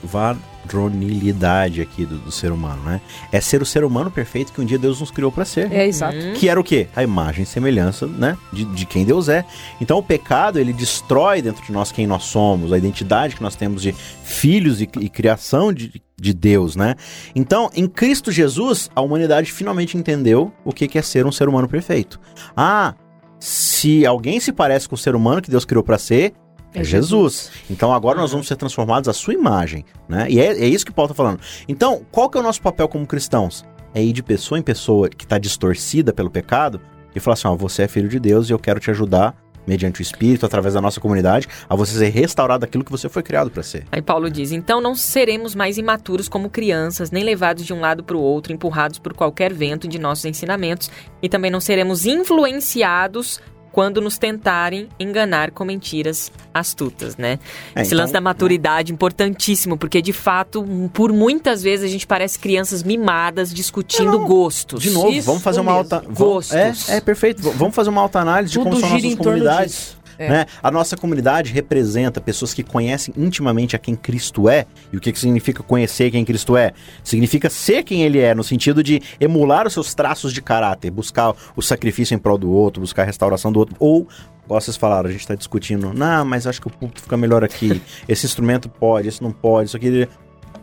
varonilidade 0.66 1.82
aqui 1.82 2.06
do, 2.06 2.18
do, 2.18 2.32
ser 2.32 2.52
humano, 2.52 2.84
né? 2.84 3.02
É 3.32 3.40
ser 3.40 3.62
o 3.62 3.66
ser 3.66 3.84
humano 3.84 4.10
perfeito 4.10 4.52
que 4.52 4.62
um 4.62 4.66
dia 4.66 4.78
Deus 4.78 5.00
nos 5.00 5.12
criou 5.12 5.32
para 5.32 5.46
ser. 5.46 5.72
É, 5.72 5.86
exato. 5.86 6.18
Uhum. 6.18 6.34
Que 6.34 6.50
era 6.50 6.60
o 6.60 6.64
quê? 6.64 6.88
A 6.96 7.04
imagem 7.04 7.44
e 7.44 7.46
semelhança, 7.46 8.08
né? 8.08 8.38
De, 8.52 8.66
de 8.66 8.86
quem 8.86 9.06
Deus 9.06 9.30
é. 9.30 9.46
Então 9.80 9.98
o 9.98 10.04
pecado, 10.04 10.60
ele 10.60 10.74
destrói 10.74 11.42
dentro 11.42 11.64
de 11.64 11.72
nós 11.72 11.92
quem 11.92 12.08
nós 12.08 12.24
somos, 12.24 12.72
a 12.72 12.78
identidade 12.78 13.36
que 13.36 13.42
nós 13.42 13.56
temos 13.56 13.82
de 13.82 13.94
filhos 14.24 14.82
e, 14.82 14.90
e 15.00 15.10
criação 15.10 15.74
de, 15.74 16.02
de 16.20 16.34
Deus, 16.34 16.76
né? 16.76 16.96
Então, 17.36 17.70
em 17.76 17.88
Cristo 17.88 18.32
Jesus, 18.32 18.90
a 18.96 19.02
humanidade 19.02 19.52
finalmente 19.52 19.98
entendeu 19.98 20.52
o 20.64 20.72
que 20.72 20.98
é 20.98 21.02
ser 21.02 21.26
um 21.26 21.32
ser 21.32 21.48
humano 21.48 21.68
perfeito. 21.68 22.20
Ah, 22.56 22.96
se 23.40 24.06
alguém 24.06 24.40
se 24.40 24.54
parece 24.54 24.88
com 24.88 24.96
o 24.96 24.98
ser 24.98 25.16
humano 25.16 25.42
que 25.42 25.52
Deus 25.52 25.66
criou 25.66 25.84
para 25.84 25.98
ser, 25.98 26.34
é 26.74 26.84
Jesus. 26.84 27.52
Então 27.70 27.94
agora 27.94 28.20
nós 28.20 28.32
vamos 28.32 28.48
ser 28.48 28.56
transformados 28.56 29.08
à 29.08 29.14
sua 29.14 29.34
imagem, 29.34 29.86
né? 30.08 30.28
E 30.30 30.40
é, 30.40 30.48
é 30.48 30.68
isso 30.68 30.86
que 30.86 30.92
Paulo 30.92 31.12
está 31.12 31.24
falando. 31.24 31.40
Então, 31.68 32.02
qual 32.12 32.30
que 32.30 32.38
é 32.38 32.42
o 32.42 32.44
nosso 32.44 32.62
papel 32.62 32.88
como 32.88 33.06
cristãos? 33.06 33.66
É 33.94 34.04
ir 34.04 34.14
de 34.14 34.24
pessoa 34.24 34.58
em 34.58 34.64
pessoa 34.64 35.08
que 35.10 35.24
está 35.24 35.38
distorcida 35.38 36.12
pelo 36.12 36.32
pecado 36.32 36.82
e 37.16 37.20
falar 37.20 37.34
assim: 37.34 37.48
ó, 37.48 37.56
você 37.56 37.84
é 37.84 37.88
filho 37.88 38.10
de 38.10 38.20
Deus 38.20 38.50
e 38.50 38.54
eu 38.54 38.60
quero 38.60 38.80
te 38.80 38.90
ajudar 38.90 39.36
mediante 39.66 40.02
o 40.02 40.04
Espírito, 40.04 40.46
através 40.46 40.74
da 40.74 40.82
nossa 40.82 41.00
comunidade, 41.00 41.48
a 41.70 41.76
você 41.76 41.98
ser 41.98 42.10
restaurado 42.10 42.66
aquilo 42.66 42.84
que 42.84 42.92
você 42.92 43.08
foi 43.08 43.24
criado 43.24 43.50
para 43.50 43.64
ser. 43.64 43.86
Aí 43.92 44.02
Paulo 44.02 44.30
diz: 44.30 44.52
então 44.52 44.82
não 44.82 44.96
seremos 44.96 45.56
mais 45.56 45.78
imaturos 45.78 46.28
como 46.28 46.50
crianças, 46.50 47.12
nem 47.12 47.24
levados 47.24 47.66
de 47.66 47.74
um 47.74 47.80
lado 47.80 48.04
para 48.04 48.18
o 48.18 48.22
outro, 48.22 48.54
empurrados 48.54 49.00
por 49.00 49.14
qualquer 49.14 49.54
vento 49.54 49.88
de 49.88 50.00
nossos 50.00 50.26
ensinamentos, 50.26 50.92
e 51.22 51.30
também 51.30 51.52
não 51.52 51.60
seremos 51.60 52.06
influenciados 52.06 53.40
quando 53.74 54.00
nos 54.00 54.20
tentarem 54.20 54.88
enganar 55.00 55.50
com 55.50 55.66
mentiras 55.66 56.32
astutas, 56.54 57.18
né? 57.18 57.40
É, 57.76 57.82
Esse 57.82 57.90
então, 57.90 58.04
lance 58.04 58.14
da 58.14 58.22
maturidade 58.22 58.92
é. 58.92 58.94
importantíssimo, 58.94 59.78
porque 59.78 60.00
de 60.00 60.14
fato, 60.14 60.64
por 60.94 61.12
muitas 61.12 61.64
vezes 61.64 61.84
a 61.84 61.90
gente 61.90 62.06
parece 62.06 62.38
crianças 62.38 62.84
mimadas 62.84 63.52
discutindo 63.52 64.12
não, 64.12 64.26
gostos. 64.26 64.80
De 64.80 64.92
novo, 64.92 65.10
Isso, 65.10 65.26
vamos 65.26 65.42
fazer 65.42 65.60
uma 65.60 65.74
mesmo. 65.74 65.96
alta 65.96 66.08
gostos. 66.08 66.88
É, 66.88 66.98
é 66.98 67.02
perfeito. 67.02 67.42
Vamos 67.42 67.74
fazer 67.74 67.90
uma 67.90 68.02
alta 68.02 68.20
análise 68.20 68.54
Tudo 68.54 68.66
de 68.66 68.70
como 68.70 68.80
são 68.80 68.90
nossas 68.92 69.16
comunidades. 69.16 70.03
É. 70.18 70.30
Né? 70.30 70.46
A 70.62 70.72
nossa 70.72 70.96
comunidade 70.96 71.52
representa 71.52 72.22
pessoas 72.22 72.54
que 72.54 72.64
conhecem 72.64 73.14
intimamente 73.18 73.76
a 73.76 73.80
quem 73.80 73.96
Cristo 73.96 74.50
é. 74.50 74.66
E 74.92 74.98
o 74.98 75.00
que, 75.00 75.12
que 75.12 75.20
significa 75.20 75.64
conhecer 75.64 76.12
quem 76.12 76.24
Cristo 76.26 76.56
é? 76.56 76.72
Significa 77.04 77.50
ser 77.50 77.84
quem 77.84 78.04
ele 78.04 78.20
é, 78.20 78.34
no 78.34 78.44
sentido 78.44 78.84
de 78.84 79.02
emular 79.20 79.68
os 79.68 79.74
seus 79.74 79.94
traços 79.94 80.34
de 80.34 80.42
caráter, 80.42 80.92
buscar 80.92 81.34
o 81.56 81.62
sacrifício 81.62 82.16
em 82.16 82.18
prol 82.18 82.38
do 82.38 82.52
outro, 82.52 82.82
buscar 82.82 83.04
a 83.04 83.06
restauração 83.06 83.52
do 83.52 83.60
outro, 83.60 83.76
ou 83.80 84.08
Igual 84.46 84.60
vocês 84.60 84.76
falaram, 84.76 85.08
a 85.08 85.12
gente 85.12 85.22
está 85.22 85.36
discutindo, 85.36 85.94
não, 85.94 86.26
mas 86.26 86.46
acho 86.46 86.60
que 86.60 86.68
o 86.68 86.70
público 86.70 87.00
fica 87.00 87.16
melhor 87.16 87.44
aqui. 87.44 87.82
Esse 88.08 88.26
instrumento 88.26 88.68
pode, 88.68 89.08
esse 89.08 89.24
não 89.24 89.32
pode, 89.32 89.70
isso 89.70 89.78
aqui. 89.78 90.08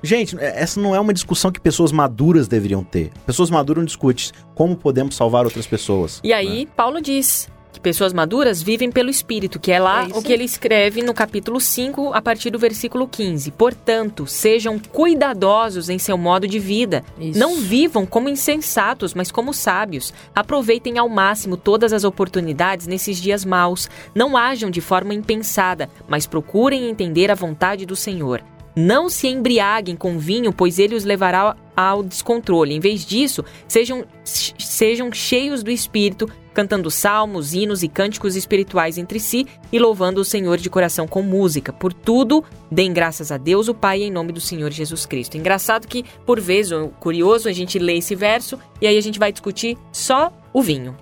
Gente, 0.03 0.39
é, 0.39 0.63
essa 0.63 0.81
não 0.81 0.95
é 0.95 1.01
uma 1.01 1.13
discussão 1.13 1.51
que 1.51 1.61
pessoas 1.61 1.91
maduras 1.93 2.47
deveriam 2.47 2.85
ter. 2.85 3.11
Pessoas 3.27 3.51
maduras 3.51 3.85
discutem 3.87 4.31
como 4.55 4.77
podemos 4.77 5.15
salvar 5.15 5.45
outras 5.45 5.67
pessoas. 5.67 6.21
E 6.23 6.33
aí, 6.33 6.65
né? 6.65 6.71
Paulo 6.77 7.01
diz: 7.01 7.49
que 7.73 7.81
pessoas 7.81 8.13
maduras 8.13 8.63
vivem 8.63 8.91
pelo 8.91 9.11
Espírito, 9.11 9.59
que 9.59 9.73
é 9.73 9.79
lá 9.79 10.05
é 10.05 10.17
o 10.17 10.23
que 10.23 10.33
ele 10.33 10.45
escreve 10.45 11.03
no 11.03 11.15
capítulo 11.15 11.61
5, 11.61 12.13
a 12.13 12.21
partir 12.21 12.51
do 12.51 12.59
versículo 12.59 13.07
15. 13.07 13.51
Portanto, 13.53 14.27
sejam 14.27 14.79
cuidadosos 14.79 15.89
em 15.89 15.99
seu 15.99 16.19
modo 16.19 16.47
de 16.47 16.59
vida. 16.59 17.05
Isso. 17.19 17.39
Não 17.39 17.57
vivam 17.57 18.05
como 18.05 18.29
insensatos, 18.29 19.15
mas 19.15 19.31
como 19.31 19.55
sábios. 19.55 20.13
Aproveitem 20.35 20.99
ao 20.99 21.09
máximo 21.09 21.57
todas 21.57 21.93
as 21.93 22.05
oportunidades 22.05 22.87
nesses 22.87 23.19
dias 23.19 23.45
maus. 23.45 23.89
Não 24.15 24.37
ajam 24.37 24.71
de 24.71 24.81
forma 24.81 25.15
impensada, 25.15 25.89
mas 26.09 26.27
procurem 26.27 26.89
entender 26.89 27.31
a 27.31 27.35
vontade 27.35 27.87
do 27.87 27.97
Senhor. 27.97 28.43
Não 28.75 29.09
se 29.09 29.27
embriaguem 29.27 29.97
com 29.97 30.19
vinho, 30.19 30.53
pois 30.53 30.79
ele 30.79 30.95
os 30.95 31.05
levará 31.05 31.57
ao 31.81 32.03
descontrole. 32.03 32.75
Em 32.75 32.81
vez 32.81 33.05
disso, 33.05 33.45
sejam, 33.67 34.05
sejam 34.25 35.13
cheios 35.13 35.63
do 35.63 35.71
Espírito, 35.71 36.29
cantando 36.53 36.91
salmos, 36.91 37.55
hinos 37.55 37.83
e 37.83 37.89
cânticos 37.89 38.37
espirituais 38.37 38.99
entre 38.99 39.21
si 39.21 39.47
e 39.73 39.79
louvando 39.79 40.21
o 40.21 40.25
Senhor 40.25 40.59
de 40.59 40.69
coração 40.69 41.07
com 41.07 41.23
música. 41.23 41.73
Por 41.73 41.93
tudo, 41.93 42.45
deem 42.71 42.93
graças 42.93 43.31
a 43.31 43.39
Deus, 43.39 43.69
o 43.69 43.75
Pai, 43.75 44.03
em 44.03 44.11
nome 44.11 44.33
do 44.33 44.41
Senhor 44.41 44.71
Jesus 44.71 45.07
Cristo. 45.07 45.37
Engraçado 45.37 45.87
que, 45.87 46.05
por 46.27 46.41
vezes, 46.41 46.73
curioso, 46.99 47.49
a 47.49 47.53
gente 47.53 47.79
lê 47.79 47.97
esse 47.99 48.15
verso 48.15 48.59
e 48.81 48.87
aí 48.87 48.97
a 48.97 49.03
gente 49.03 49.19
vai 49.19 49.33
discutir 49.33 49.77
só 49.93 50.33
o 50.53 50.63
vinho. 50.63 50.97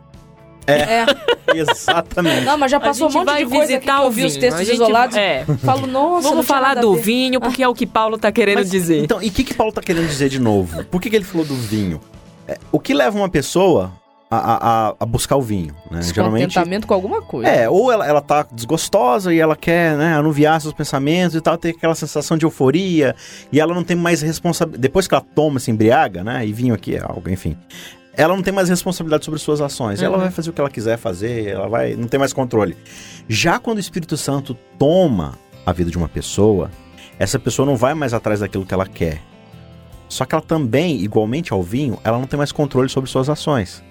É. 0.73 1.07
Exatamente. 1.55 2.45
Não, 2.45 2.59
mas 2.59 2.71
já 2.71 2.79
passou 2.79 3.09
um 3.09 3.13
monte 3.13 3.35
de 3.37 3.47
coisa 3.47 3.47
aqui 3.47 3.51
que 3.51 3.67
visitar 3.67 4.03
eu 4.05 4.11
vi 4.11 4.25
os 4.25 4.37
textos 4.37 4.67
gente- 4.67 4.75
isolados. 4.75 5.17
é. 5.17 5.45
Falo, 5.65 5.87
nossa, 5.87 6.29
Vamos 6.29 6.47
falar 6.47 6.75
do 6.77 6.95
ver. 6.95 7.03
vinho, 7.03 7.41
porque 7.41 7.63
é 7.63 7.69
o 7.69 7.75
que 7.75 7.87
Paulo 7.87 8.19
tá 8.19 8.31
querendo 8.31 8.59
Mas, 8.59 8.71
dizer. 8.71 9.03
Então, 9.05 9.23
e 9.23 9.29
o 9.29 9.33
que, 9.33 9.45
que 9.45 9.55
Paulo 9.55 9.73
tá 9.73 9.81
querendo 9.81 10.07
dizer 10.07 10.29
de 10.29 10.39
novo? 10.39 10.85
Por 10.85 11.01
que, 11.01 11.09
que 11.11 11.17
ele 11.17 11.25
falou 11.25 11.47
do 11.47 11.55
vinho? 11.55 12.01
É, 12.47 12.57
o 12.71 12.79
que 12.79 12.93
leva 12.95 13.17
uma 13.17 13.29
pessoa 13.29 13.93
a, 14.31 14.37
a- 14.37 14.95
a- 15.01 15.07
buscar 15.07 15.37
o 15.37 15.43
vinho? 15.43 15.75
Né? 15.91 16.03
Geralmente. 16.03 16.87
Com 16.87 16.95
alguma 16.95 17.23
coisa. 17.23 17.49
É, 17.51 17.69
ou 17.69 17.91
ela, 17.91 18.07
ela 18.07 18.21
tá 18.21 18.47
desgostosa 18.53 19.33
e 19.33 19.39
ela 19.39 19.57
quer, 19.57 19.97
né, 19.97 20.15
anuviar 20.15 20.61
seus 20.61 20.75
pensamentos 20.75 21.35
e 21.35 21.41
tal, 21.41 21.57
ter 21.57 21.71
aquela 21.71 21.95
sensação 21.95 22.37
de 22.37 22.45
euforia, 22.45 23.17
e 23.51 23.59
ela 23.59 23.75
não 23.75 23.83
tem 23.83 23.97
mais 23.97 24.21
responsabilidade. 24.21 24.83
Depois 24.83 25.09
que 25.09 25.15
ela 25.15 25.25
toma, 25.35 25.59
se 25.59 25.71
embriaga, 25.71 26.23
né, 26.23 26.47
e 26.47 26.53
vinho 26.53 26.75
aqui 26.75 26.95
é 26.95 27.01
algo, 27.03 27.29
enfim. 27.31 27.57
Ela 28.19 28.35
não 28.35 28.43
tem 28.43 28.53
mais 28.53 28.69
responsabilidade 28.69 29.25
sobre 29.25 29.39
suas 29.41 29.61
ações. 29.61 30.03
Ela 30.03 30.17
Uhum. 30.17 30.23
vai 30.25 30.31
fazer 30.33 30.51
o 30.51 30.53
que 30.53 30.61
ela 30.61 30.69
quiser 30.69 30.99
fazer, 30.99 31.47
ela 31.47 31.69
vai. 31.69 31.95
não 31.95 32.09
tem 32.09 32.19
mais 32.19 32.33
controle. 32.33 32.77
Já 33.29 33.59
quando 33.61 33.77
o 33.79 33.81
Espírito 33.81 34.17
Santo 34.17 34.55
toma 34.77 35.39
a 35.65 35.73
vida 35.73 35.89
de 35.91 35.97
uma 35.97 36.09
pessoa, 36.09 36.69
essa 37.17 37.39
pessoa 37.39 37.65
não 37.65 37.77
vai 37.77 37.95
mais 37.95 38.13
atrás 38.13 38.41
daquilo 38.41 38.67
que 38.67 38.75
ela 38.75 38.87
quer. 38.87 39.23
Só 40.09 40.25
que 40.25 40.35
ela 40.35 40.43
também, 40.43 41.01
igualmente 41.01 41.53
ao 41.53 41.63
vinho, 41.63 41.97
ela 42.03 42.19
não 42.19 42.27
tem 42.27 42.37
mais 42.37 42.51
controle 42.51 42.89
sobre 42.89 43.09
suas 43.09 43.29
ações. 43.29 43.85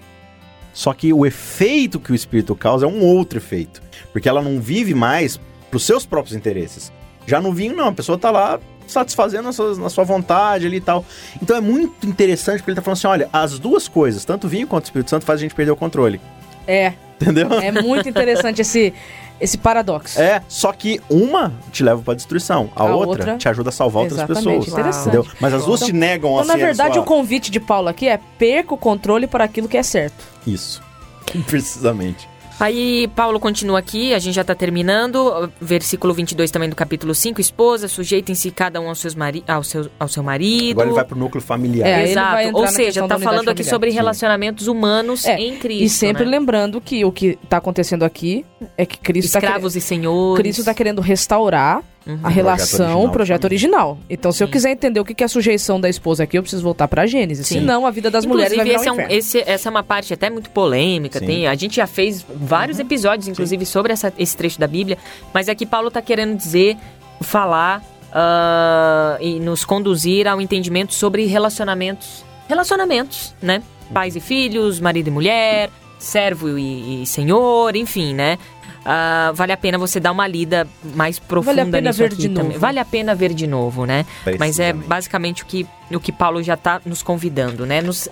Só 0.74 0.94
que 0.94 1.14
o 1.14 1.26
efeito 1.26 2.00
que 2.00 2.12
o 2.12 2.16
espírito 2.16 2.54
causa 2.56 2.86
é 2.86 2.90
um 2.90 3.02
outro 3.04 3.38
efeito. 3.40 3.82
Porque 4.12 4.28
ela 4.28 4.42
não 4.42 4.60
vive 4.60 4.94
mais 4.94 5.38
para 5.70 5.78
os 5.78 5.84
seus 5.84 6.06
próprios 6.06 6.36
interesses. 6.36 6.92
Já 7.26 7.40
no 7.40 7.54
vinho, 7.54 7.76
não. 7.76 7.88
A 7.88 7.94
pessoa 7.94 8.18
tá 8.18 8.30
lá 8.30 8.60
satisfazendo 8.88 9.50
a 9.50 9.54
sua, 9.54 9.76
na 9.76 9.90
sua 9.90 10.04
vontade 10.04 10.66
ali 10.68 10.78
e 10.78 10.82
tal. 10.82 11.06
Então 11.42 11.56
é 11.58 11.62
muito 11.62 12.08
interessante 12.08 12.58
porque 12.60 12.72
ele 12.72 12.76
tá 12.76 12.82
falando 12.82 12.98
assim: 12.98 13.08
olha, 13.08 13.30
as 13.32 13.60
duas 13.60 13.88
coisas, 13.88 14.24
tanto 14.26 14.48
o 14.48 14.50
vinho 14.50 14.68
quanto 14.68 14.86
o 14.86 14.88
Espírito 14.88 15.10
Santo, 15.10 15.26
faz 15.26 15.40
a 15.40 15.42
gente 15.42 15.54
perder 15.56 15.72
o 15.72 15.76
controle. 15.76 16.20
É, 16.68 16.94
Entendeu? 17.22 17.48
é 17.54 17.72
muito 17.72 18.10
interessante 18.10 18.62
esse, 18.62 18.94
esse 19.40 19.58
paradoxo. 19.58 20.20
É, 20.22 20.42
só 20.50 20.72
que 20.74 21.00
uma 21.10 21.54
te 21.72 21.82
leva 21.82 22.02
pra 22.02 22.14
destruição, 22.14 22.70
a, 22.76 22.84
A 22.84 22.86
outra, 22.96 23.08
outra- 23.10 23.38
te 23.38 23.48
ajuda 23.48 23.70
a 23.70 23.72
salvar 23.72 24.04
outras 24.04 24.22
pessoas. 24.24 24.68
interessante. 24.68 25.02
Entendeu? 25.08 25.26
Mas 25.40 25.54
as 25.54 25.64
duas 25.66 25.80
te 25.82 25.94
negam 25.94 26.32
Então, 26.32 26.40
assim. 26.42 26.48
na 26.50 26.54
a 26.56 26.58
verdade, 26.58 26.94
sua- 26.96 27.04
o 27.04 27.06
convite 27.06 27.50
de 27.50 27.60
Paulo 27.60 27.88
aqui 27.88 28.08
é 28.10 28.20
perca 28.38 28.74
o 28.74 28.78
controle 28.78 29.28
para 29.28 29.46
aquilo 29.46 29.68
que 29.70 29.78
é 29.78 29.84
certo. 29.84 30.24
Isso. 30.46 30.82
Precisamente. 31.48 32.28
Aí 32.60 33.08
Paulo 33.10 33.40
continua 33.40 33.78
aqui, 33.78 34.16
a 34.16 34.20
gente 34.20 34.34
já 34.34 34.44
tá 34.44 34.56
terminando, 34.56 35.52
versículo 35.62 36.12
22 36.14 36.50
também 36.50 36.68
do 36.68 36.76
capítulo 36.76 37.14
5, 37.14 37.40
esposa, 37.40 37.88
sujeitem-se 37.88 38.50
cada 38.50 38.82
um 38.82 38.90
aos 38.90 39.00
seus 39.00 39.14
mari 39.14 39.44
ao, 39.48 39.64
seu, 39.64 39.90
ao 40.00 40.08
seu 40.08 40.24
marido. 40.24 40.72
Agora 40.72 40.88
ele 40.88 40.96
vai 40.96 41.06
pro 41.06 41.18
núcleo 41.20 41.42
familiar. 41.44 41.88
É, 41.88 42.04
ele 42.06 42.16
vai 42.16 42.44
Exato, 42.46 42.58
ou 42.58 42.68
seja, 42.68 43.02
tá 43.02 43.06
unidade 43.16 43.24
falando 43.24 43.50
aqui 43.50 43.58
familiar. 43.64 43.70
sobre 43.70 43.90
Sim. 43.92 43.96
relacionamentos 43.98 44.68
humanos 44.68 45.26
É, 45.26 45.36
em 45.40 45.56
Cristo, 45.58 45.84
e 45.84 45.90
sempre 45.90 46.26
né? 46.26 46.32
lembrando 46.32 46.82
que 46.82 47.06
o 47.06 47.12
que 47.12 47.38
está 47.44 47.58
acontecendo 47.58 48.04
aqui 48.04 48.44
é 48.76 48.86
que 48.88 48.98
Cristo 48.98 49.28
está 49.28 49.40
Escravos 49.40 49.76
e 49.76 49.82
senhores. 49.82 50.42
Cristo 50.42 50.60
está 50.60 50.74
querendo 50.74 51.00
restaurar 51.00 51.84
Uhum. 52.08 52.20
a 52.24 52.30
relação, 52.30 53.04
o 53.04 53.10
projeto 53.10 53.44
original. 53.44 53.98
Então, 54.10 54.32
se 54.32 54.42
eu 54.44 54.48
Sim. 54.48 54.54
quiser 54.54 54.72
entender 54.72 55.00
o 55.00 55.06
que 55.06 55.22
é 55.22 55.26
a 55.26 55.28
sujeição 55.30 55.80
da 55.82 55.90
esposa 55.90 56.24
aqui, 56.24 56.38
eu 56.38 56.42
preciso 56.42 56.64
voltar 56.64 56.88
para 56.88 57.06
Gênesis. 57.06 57.46
Sim. 57.48 57.60
Senão, 57.60 57.86
a 57.86 57.92
vida 57.92 58.10
das 58.10 58.26
mulheres 58.26 58.56
vai 58.56 58.66
Inclusive, 58.66 58.86
virar 58.86 58.92
um 58.92 58.96
esse 58.96 59.02
é 59.02 59.04
um- 59.04 59.06
inferno. 59.06 59.44
esse- 59.46 59.52
essa 59.52 59.70
é 59.70 59.72
uma 59.72 59.84
parte 59.84 60.14
até 60.14 60.30
muito 60.30 60.50
polêmica. 60.52 61.20
Sim. 61.20 61.26
Tem, 61.26 61.48
a 61.48 61.56
gente 61.56 61.76
já 61.76 61.86
fez 61.88 62.26
vários 62.34 62.80
episódios, 62.80 63.28
inclusive, 63.28 63.66
sobre 63.66 63.92
essa- 63.94 64.14
esse 64.18 64.36
trecho 64.38 64.60
da 64.60 64.68
Bíblia. 64.68 64.98
Mas 65.34 65.50
aqui 65.50 65.66
Paulo 65.66 65.90
está 65.90 66.02
querendo 66.02 66.36
dizer, 66.38 66.78
falar 67.22 67.84
ah, 68.14 69.18
e 69.20 69.40
nos 69.40 69.66
conduzir 69.66 70.28
ao 70.28 70.40
entendimento 70.42 70.94
sobre 70.94 71.26
relacionamentos. 71.26 72.24
Relacionamentos, 72.48 73.36
né? 73.42 73.62
Pais 73.94 74.16
e 74.16 74.20
filhos, 74.20 74.80
marido 74.80 75.08
e 75.08 75.12
mulher, 75.12 75.70
servo 76.00 76.58
e, 76.58 77.04
e 77.04 77.06
senhor, 77.06 77.76
enfim, 77.76 78.14
né? 78.14 78.38
Ah, 78.86 79.32
vale 79.36 79.52
a 79.52 79.58
pena 79.58 79.78
você 79.78 80.00
dar 80.00 80.14
uma 80.14 80.26
lida 80.26 80.66
mais 80.96 81.20
profunda 81.20 81.56
Vale 81.58 81.62
a 81.62 81.72
pena 81.72 81.90
nisso 81.90 82.00
ver 82.00 82.06
aqui 82.06 82.16
de 82.16 82.30
também. 82.30 82.48
novo. 82.50 82.60
Vale 82.60 82.80
a 82.80 82.86
pena 82.86 83.14
ver 83.14 83.34
de 83.34 83.46
novo, 83.46 83.86
né? 83.86 84.06
Mas 84.40 84.60
é 84.60 84.72
basicamente 84.72 85.44
o 85.44 85.46
que, 85.46 85.68
o 85.92 86.00
que 86.00 86.12
Paulo 86.12 86.42
já 86.42 86.54
está 86.54 86.80
nos 86.86 87.04
convidando, 87.04 87.66
né? 87.66 87.82
Nos, 87.82 88.08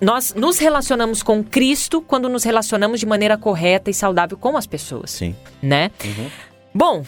nós 0.00 0.32
nos 0.34 0.58
relacionamos 0.58 1.22
com 1.22 1.44
Cristo 1.44 2.00
quando 2.00 2.28
nos 2.30 2.44
relacionamos 2.44 2.98
de 2.98 3.04
maneira 3.04 3.36
correta 3.36 3.90
e 3.90 3.94
saudável 3.94 4.38
com 4.38 4.56
as 4.56 4.66
pessoas, 4.66 5.10
Sim. 5.10 5.36
né? 5.62 5.90
Uhum. 6.02 6.30
Bom, 6.74 7.04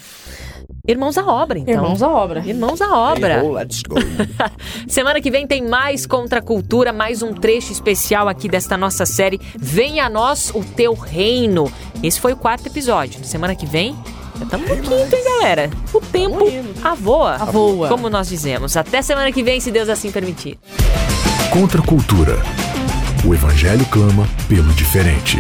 irmãos 0.89 1.19
à 1.19 1.27
obra, 1.27 1.59
então. 1.59 1.75
Irmãos 1.75 2.03
à 2.03 2.09
obra. 2.09 2.43
Irmãos 2.45 2.81
à 2.81 2.97
obra. 2.97 3.39
Hey, 3.39 3.43
ho, 3.43 3.53
let's 3.53 3.83
go. 3.83 3.97
Semana 4.89 5.21
que 5.21 5.31
vem 5.31 5.47
tem 5.47 5.63
mais 5.63 6.07
Contra 6.07 6.39
a 6.39 6.43
Cultura, 6.43 6.93
mais 6.93 7.23
um 7.23 7.35
trecho 7.35 7.71
especial 7.71 8.27
aqui 8.29 8.49
desta 8.49 8.77
nossa 8.77 9.05
série 9.05 9.41
Venha 9.57 10.07
a 10.07 10.11
Nós 10.11 10.51
o 10.55 10.65
Teu 10.65 10.95
Reino. 10.95 11.71
Esse 12.03 12.19
foi 12.19 12.33
o 12.33 12.37
quarto 12.37 12.67
episódio. 12.67 13.23
Semana 13.25 13.55
que 13.55 13.67
vem, 13.67 13.95
já 14.39 14.45
estamos 14.45 14.69
no 14.69 14.77
quinto, 14.77 15.17
hein, 15.17 15.25
galera? 15.25 15.71
O 15.93 16.01
tempo 16.01 16.45
avoa. 16.83 17.35
Avoa. 17.35 17.89
Como 17.89 18.09
nós 18.09 18.29
dizemos. 18.29 18.77
Até 18.77 19.03
semana 19.03 19.31
que 19.33 19.43
vem, 19.43 19.61
se 19.61 19.71
Deus 19.71 19.89
assim 19.89 20.11
permitir. 20.11 20.59
Contra 21.53 21.81
a 21.81 21.85
cultura. 21.85 22.39
O 23.27 23.35
evangelho 23.35 23.85
clama 23.87 24.29
pelo 24.49 24.73
diferente. 24.75 25.39